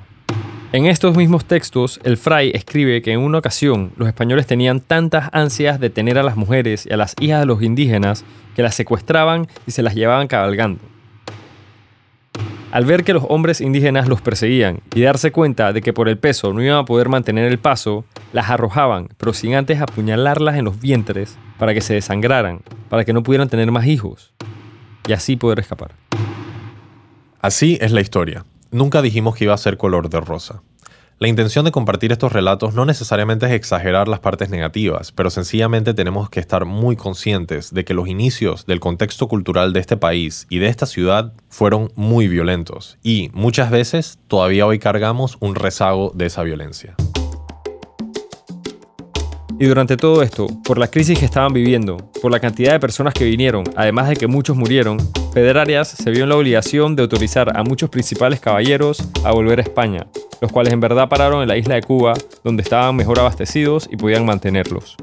En 0.73 0.87
estos 0.87 1.17
mismos 1.17 1.45
textos, 1.45 2.01
el 2.03 2.17
fray 2.17 2.51
escribe 2.55 3.03
que 3.03 3.13
en 3.13 3.21
una 3.21 3.39
ocasión 3.39 3.93
los 3.97 4.09
españoles 4.09 4.47
tenían 4.47 4.81
tantas 4.81 5.29
ansias 5.33 5.79
de 5.79 5.91
tener 5.91 6.19
a 6.19 6.23
las 6.23 6.37
mujeres 6.37 6.87
y 6.87 6.93
a 6.95 6.97
las 6.97 7.15
hijas 7.21 7.41
de 7.41 7.47
los 7.47 7.63
indígenas 7.63 8.25
que 8.57 8.63
las 8.63 8.75
secuestraban 8.75 9.49
y 9.67 9.73
se 9.73 9.83
las 9.83 9.95
llevaban 9.95 10.29
cabalgando. 10.29 10.81
Al 12.71 12.87
ver 12.87 13.05
que 13.05 13.13
los 13.13 13.25
hombres 13.29 13.61
indígenas 13.61 14.09
los 14.09 14.23
perseguían 14.23 14.81
y 14.95 15.03
darse 15.03 15.31
cuenta 15.31 15.75
de 15.75 15.83
que 15.83 15.93
por 15.93 16.09
el 16.09 16.17
peso 16.17 16.55
no 16.55 16.63
iban 16.63 16.79
a 16.79 16.85
poder 16.87 17.11
mantener 17.11 17.53
el 17.53 17.59
paso, 17.59 18.07
las 18.33 18.49
arrojaban, 18.49 19.11
pero 19.19 19.35
sin 19.35 19.55
antes 19.55 19.79
apuñalarlas 19.79 20.57
en 20.57 20.65
los 20.65 20.81
vientres 20.81 21.37
para 21.59 21.75
que 21.75 21.83
se 21.83 21.93
desangraran, 21.93 22.63
para 22.89 23.05
que 23.05 23.13
no 23.13 23.23
pudieran 23.23 23.51
tener 23.51 23.71
más 23.71 23.85
hijos 23.85 24.33
y 25.07 25.13
así 25.13 25.37
poder 25.37 25.61
escapar. 25.61 25.93
Así 27.41 27.79
es 27.81 27.93
la 27.93 28.01
historia. 28.01 28.45
Nunca 28.71 29.03
dijimos 29.03 29.35
que 29.35 29.45
iba 29.45 29.55
a 29.55 29.59
ser 29.59 29.77
color 29.77 30.09
de 30.09 30.21
rosa. 30.21 30.63
La 31.19 31.29
intención 31.29 31.65
de 31.65 31.71
compartir 31.71 32.11
estos 32.11 32.33
relatos 32.33 32.75
no 32.75 32.85
necesariamente 32.85 33.47
es 33.47 33.53
exagerar 33.53 34.09
las 34.09 34.19
partes 34.19 34.51
negativas, 34.51 35.13
pero 35.13 35.31
sencillamente 35.31 35.95
tenemos 35.95 36.29
que 36.29 36.41
estar 36.41 36.65
muy 36.65 36.97
conscientes 36.97 37.73
de 37.73 37.85
que 37.85 37.95
los 37.95 38.09
inicios 38.09 38.67
del 38.67 38.81
contexto 38.81 39.29
cultural 39.29 39.73
de 39.73 39.79
este 39.79 39.97
país 39.97 40.47
y 40.51 40.59
de 40.59 40.67
esta 40.67 40.87
ciudad 40.87 41.33
fueron 41.49 41.93
muy 41.95 42.27
violentos 42.27 42.99
y 43.05 43.31
muchas 43.35 43.71
veces 43.71 44.19
todavía 44.27 44.67
hoy 44.67 44.81
cargamos 44.81 45.37
un 45.39 45.55
rezago 45.55 46.11
de 46.13 46.27
esa 46.27 46.43
violencia. 46.43 46.97
Y 49.63 49.67
durante 49.67 49.97
todo 49.97 50.23
esto, 50.23 50.49
por 50.65 50.77
la 50.77 50.89
crisis 50.89 51.17
que 51.21 51.25
estaban 51.25 51.53
viviendo, 51.53 51.97
por 52.21 52.33
la 52.33 52.41
cantidad 52.41 52.73
de 52.73 52.81
personas 52.81 53.15
que 53.15 53.23
vinieron, 53.25 53.63
además 53.77 54.09
de 54.09 54.17
que 54.17 54.27
muchos 54.27 54.57
murieron, 54.57 54.97
Pedrarias 55.33 55.87
se 55.87 56.11
vio 56.11 56.25
en 56.25 56.31
la 56.31 56.37
obligación 56.37 56.97
de 56.97 57.03
autorizar 57.03 57.57
a 57.57 57.63
muchos 57.63 57.89
principales 57.89 58.41
caballeros 58.41 59.09
a 59.23 59.31
volver 59.31 59.61
a 59.61 59.63
España, 59.63 60.09
los 60.41 60.51
cuales 60.51 60.73
en 60.73 60.81
verdad 60.81 61.09
pararon 61.09 61.43
en 61.43 61.49
la 61.49 61.57
isla 61.57 61.77
de 61.77 61.83
Cuba, 61.83 62.15
donde 62.43 62.65
estaban 62.65 62.97
mejor 62.97 63.21
abastecidos 63.21 63.89
y 63.89 63.97
podían 63.97 64.27
mantenerlos. 64.27 64.97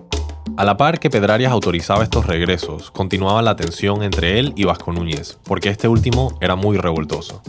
A 0.58 0.66
la 0.66 0.76
par 0.76 1.00
que 1.00 1.10
Pedrarias 1.10 1.54
autorizaba 1.54 2.04
estos 2.04 2.26
regresos, 2.26 2.92
continuaba 2.92 3.42
la 3.42 3.56
tensión 3.56 4.04
entre 4.04 4.40
él 4.40 4.52
y 4.58 4.66
Vasco 4.66 4.92
Núñez, 4.92 5.38
porque 5.46 5.70
este 5.70 5.88
último 5.88 6.38
era 6.42 6.58
muy 6.58 6.76
revoltoso. 6.76 7.42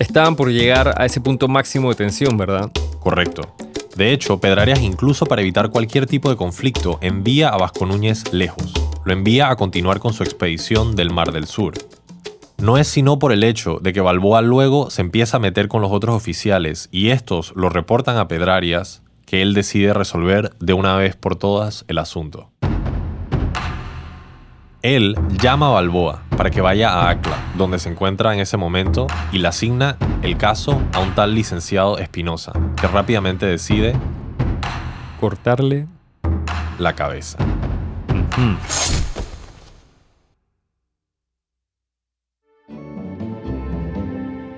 Estaban 0.00 0.34
por 0.34 0.50
llegar 0.50 1.00
a 1.00 1.06
ese 1.06 1.20
punto 1.20 1.46
máximo 1.46 1.90
de 1.90 1.94
tensión, 1.94 2.36
¿verdad? 2.36 2.72
Correcto. 2.98 3.54
De 3.96 4.12
hecho, 4.12 4.40
Pedrarias 4.40 4.80
incluso 4.80 5.26
para 5.26 5.42
evitar 5.42 5.70
cualquier 5.70 6.06
tipo 6.06 6.30
de 6.30 6.36
conflicto 6.36 6.98
envía 7.02 7.48
a 7.48 7.58
Vasco 7.58 7.84
Núñez 7.84 8.32
lejos. 8.32 8.72
Lo 9.04 9.12
envía 9.12 9.50
a 9.50 9.56
continuar 9.56 9.98
con 9.98 10.12
su 10.14 10.22
expedición 10.22 10.96
del 10.96 11.10
Mar 11.10 11.32
del 11.32 11.46
Sur. 11.46 11.74
No 12.58 12.78
es 12.78 12.86
sino 12.86 13.18
por 13.18 13.32
el 13.32 13.42
hecho 13.42 13.78
de 13.82 13.92
que 13.92 14.00
Balboa 14.00 14.40
luego 14.40 14.88
se 14.88 15.02
empieza 15.02 15.38
a 15.38 15.40
meter 15.40 15.68
con 15.68 15.82
los 15.82 15.90
otros 15.90 16.14
oficiales 16.14 16.88
y 16.92 17.08
estos 17.08 17.52
lo 17.56 17.68
reportan 17.68 18.16
a 18.16 18.28
Pedrarias 18.28 19.02
que 19.26 19.42
él 19.42 19.52
decide 19.52 19.92
resolver 19.94 20.52
de 20.60 20.72
una 20.72 20.96
vez 20.96 21.16
por 21.16 21.36
todas 21.36 21.84
el 21.88 21.98
asunto. 21.98 22.51
Él 24.82 25.16
llama 25.40 25.68
a 25.68 25.70
Balboa 25.70 26.22
para 26.36 26.50
que 26.50 26.60
vaya 26.60 26.90
a 26.90 27.10
Acla, 27.10 27.36
donde 27.56 27.78
se 27.78 27.88
encuentra 27.88 28.34
en 28.34 28.40
ese 28.40 28.56
momento, 28.56 29.06
y 29.30 29.38
le 29.38 29.46
asigna 29.46 29.96
el 30.22 30.36
caso 30.36 30.82
a 30.92 30.98
un 30.98 31.14
tal 31.14 31.36
licenciado 31.36 31.98
Espinosa, 31.98 32.52
que 32.80 32.88
rápidamente 32.88 33.46
decide 33.46 33.94
cortarle 35.20 35.86
la 36.80 36.94
cabeza. 36.94 37.38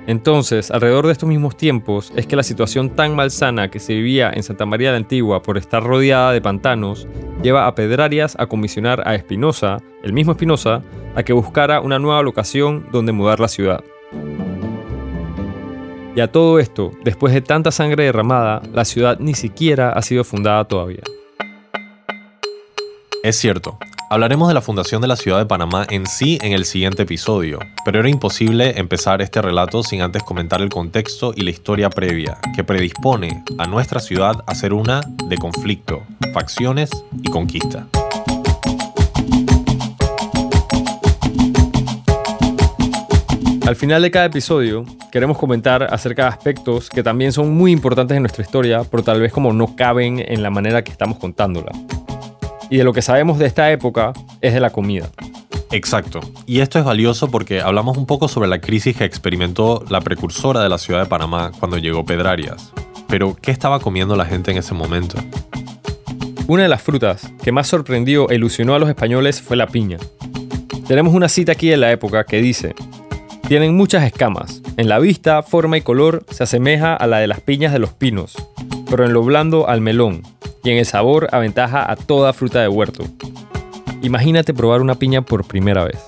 Entonces, 0.07 0.71
alrededor 0.71 1.07
de 1.07 1.13
estos 1.13 1.29
mismos 1.29 1.57
tiempos, 1.57 2.13
es 2.15 2.27
que 2.27 2.37
la 2.37 2.43
situación 2.43 2.91
tan 2.91 3.17
malsana 3.17 3.71
que 3.71 3.81
se 3.81 3.95
vivía 3.95 4.31
en 4.35 4.43
Santa 4.43 4.67
María 4.67 4.91
la 4.91 4.99
Antigua 4.99 5.43
por 5.43 5.57
estar 5.57 5.83
rodeada 5.83 6.33
de 6.33 6.43
pantanos, 6.43 7.09
lleva 7.43 7.67
a 7.67 7.75
Pedrarias 7.75 8.37
a 8.39 8.47
comisionar 8.47 9.07
a 9.09 9.15
Espinosa, 9.15 9.79
el 10.03 10.13
mismo 10.13 10.33
Espinosa, 10.33 10.83
a 11.15 11.23
que 11.23 11.33
buscara 11.33 11.81
una 11.81 11.99
nueva 11.99 12.23
locación 12.23 12.87
donde 12.93 13.13
mudar 13.13 13.41
la 13.41 13.49
ciudad. 13.49 13.83
Y 16.15 16.21
a 16.21 16.31
todo 16.31 16.59
esto, 16.59 16.93
después 17.03 17.33
de 17.33 17.41
tanta 17.41 17.71
sangre 17.71 18.05
derramada, 18.05 18.63
la 18.73 18.85
ciudad 18.85 19.19
ni 19.19 19.35
siquiera 19.35 19.91
ha 19.91 20.03
sido 20.03 20.23
fundada 20.23 20.65
todavía. 20.65 21.03
Es 23.23 23.37
cierto, 23.37 23.79
Hablaremos 24.11 24.49
de 24.49 24.55
la 24.55 24.61
fundación 24.61 25.01
de 25.01 25.09
la 25.09 25.17
ciudad 25.17 25.39
de 25.39 25.47
Panamá 25.47 25.87
en 25.89 26.07
sí 26.07 26.39
en 26.43 26.53
el 26.53 26.67
siguiente 26.67 27.03
episodio, 27.03 27.59
pero 27.87 28.01
era 28.01 28.09
imposible 28.11 28.79
empezar 28.79 29.23
este 29.23 29.41
relato 29.41 29.83
sin 29.83 30.03
antes 30.03 30.23
comentar 30.23 30.61
el 30.61 30.69
contexto 30.69 31.33
y 31.35 31.41
la 31.41 31.51
historia 31.51 31.89
previa 31.89 32.37
que 32.55 32.63
predispone 32.63 33.43
a 33.59 33.67
nuestra 33.67 34.01
ciudad 34.01 34.45
a 34.47 34.55
ser 34.55 34.75
una 34.75 35.01
de 35.27 35.39
conflicto, 35.39 36.03
facciones 36.35 36.91
y 37.23 37.31
conquista. 37.31 37.87
Al 43.67 43.77
final 43.77 44.03
de 44.03 44.11
cada 44.11 44.27
episodio 44.27 44.85
queremos 45.11 45.39
comentar 45.39 45.83
acerca 45.83 46.25
de 46.25 46.29
aspectos 46.29 46.91
que 46.91 47.03
también 47.03 47.33
son 47.33 47.57
muy 47.57 47.73
importantes 47.73 48.15
en 48.15 48.23
nuestra 48.23 48.45
historia, 48.45 48.83
pero 48.89 49.03
tal 49.03 49.23
vez 49.23 49.33
como 49.33 49.55
no 49.55 49.75
caben 49.75 50.19
en 50.19 50.43
la 50.43 50.51
manera 50.51 50.85
que 50.85 50.93
estamos 50.93 51.19
contándola 51.19 51.73
y 52.71 52.79
de 52.79 52.85
lo 52.85 52.93
que 52.93 53.03
sabemos 53.03 53.39
de 53.39 53.47
esta 53.47 53.71
época 53.71 54.13
es 54.41 54.55
de 54.55 54.61
la 54.61 54.71
comida. 54.71 55.11
Exacto. 55.71 56.21
Y 56.47 56.61
esto 56.61 56.79
es 56.79 56.85
valioso 56.85 57.31
porque 57.31 57.61
hablamos 57.61 57.97
un 57.97 58.07
poco 58.07 58.29
sobre 58.29 58.49
la 58.49 58.61
crisis 58.61 58.97
que 58.97 59.05
experimentó 59.05 59.85
la 59.89 60.01
precursora 60.01 60.63
de 60.63 60.69
la 60.69 60.79
ciudad 60.79 61.03
de 61.03 61.09
Panamá 61.09 61.51
cuando 61.59 61.79
llegó 61.79 62.05
Pedrarias. 62.05 62.73
Pero, 63.09 63.37
¿qué 63.41 63.51
estaba 63.51 63.81
comiendo 63.81 64.17
la 64.17 64.25
gente 64.25 64.51
en 64.51 64.59
ese 64.59 64.75
momento? 64.75 65.19
Una 66.47 66.63
de 66.63 66.69
las 66.69 66.83
frutas 66.83 67.33
que 67.43 67.53
más 67.53 67.67
sorprendió 67.67 68.31
e 68.31 68.37
ilusionó 68.37 68.75
a 68.75 68.79
los 68.79 68.89
españoles 68.89 69.43
fue 69.43 69.57
la 69.57 69.67
piña. 69.67 69.99
Tenemos 70.87 71.15
una 71.15 71.29
cita 71.29 71.53
aquí 71.53 71.69
de 71.69 71.77
la 71.77 71.91
época 71.91 72.25
que 72.25 72.41
dice, 72.41 72.75
tienen 73.49 73.77
muchas 73.77 74.05
escamas, 74.05 74.63
en 74.77 74.89
la 74.89 74.99
vista, 74.99 75.43
forma 75.43 75.77
y 75.77 75.81
color 75.81 76.25
se 76.31 76.45
asemeja 76.45 76.95
a 76.95 77.07
la 77.07 77.19
de 77.19 77.27
las 77.27 77.41
piñas 77.41 77.73
de 77.73 77.79
los 77.79 77.93
pinos, 77.93 78.35
pero 78.91 79.05
en 79.05 79.13
lo 79.13 79.23
blando 79.23 79.69
al 79.69 79.81
melón, 79.81 80.23
y 80.65 80.71
en 80.71 80.79
el 80.79 80.87
sabor 80.87 81.29
aventaja 81.31 81.91
a 81.91 81.95
toda 81.95 82.33
fruta 82.33 82.61
de 82.61 82.69
huerto. 82.69 83.05
Imagínate 84.03 84.53
probar 84.53 84.81
una 84.81 84.97
piña 84.97 85.23
por 85.23 85.47
primera 85.47 85.85
vez. 85.85 85.99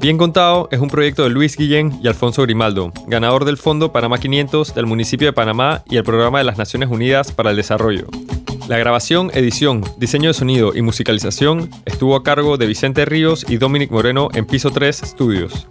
Bien 0.00 0.18
Contado 0.18 0.68
es 0.70 0.80
un 0.80 0.88
proyecto 0.88 1.22
de 1.22 1.30
Luis 1.30 1.56
Guillén 1.56 1.98
y 2.02 2.08
Alfonso 2.08 2.42
Grimaldo, 2.42 2.92
ganador 3.06 3.46
del 3.46 3.56
Fondo 3.56 3.90
Panamá 3.90 4.18
500 4.18 4.74
del 4.74 4.84
municipio 4.84 5.28
de 5.28 5.32
Panamá 5.32 5.82
y 5.88 5.96
el 5.96 6.04
Programa 6.04 6.38
de 6.38 6.44
las 6.44 6.58
Naciones 6.58 6.90
Unidas 6.90 7.32
para 7.32 7.50
el 7.50 7.56
Desarrollo. 7.56 8.08
La 8.68 8.76
grabación, 8.76 9.30
edición, 9.32 9.82
diseño 9.96 10.28
de 10.28 10.34
sonido 10.34 10.74
y 10.74 10.82
musicalización 10.82 11.70
estuvo 11.86 12.16
a 12.16 12.22
cargo 12.22 12.58
de 12.58 12.66
Vicente 12.66 13.06
Ríos 13.06 13.46
y 13.48 13.56
Dominic 13.56 13.90
Moreno 13.90 14.28
en 14.34 14.44
Piso 14.46 14.70
3 14.70 14.94
Studios. 15.04 15.66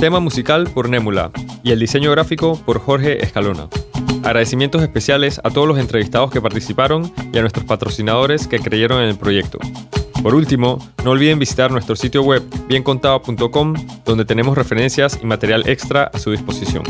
Tema 0.00 0.18
musical 0.18 0.70
por 0.72 0.88
Némula 0.88 1.30
y 1.62 1.72
el 1.72 1.78
diseño 1.78 2.10
gráfico 2.10 2.58
por 2.64 2.80
Jorge 2.80 3.22
Escalona. 3.22 3.68
Agradecimientos 4.24 4.80
especiales 4.82 5.42
a 5.44 5.50
todos 5.50 5.68
los 5.68 5.78
entrevistados 5.78 6.30
que 6.30 6.40
participaron 6.40 7.12
y 7.30 7.36
a 7.36 7.42
nuestros 7.42 7.66
patrocinadores 7.66 8.46
que 8.46 8.60
creyeron 8.60 9.02
en 9.02 9.10
el 9.10 9.18
proyecto. 9.18 9.58
Por 10.22 10.34
último, 10.34 10.78
no 11.04 11.10
olviden 11.10 11.38
visitar 11.38 11.70
nuestro 11.70 11.96
sitio 11.96 12.22
web 12.22 12.42
biencontado.com 12.66 13.74
donde 14.06 14.24
tenemos 14.24 14.56
referencias 14.56 15.18
y 15.22 15.26
material 15.26 15.68
extra 15.68 16.04
a 16.04 16.18
su 16.18 16.30
disposición. 16.30 16.84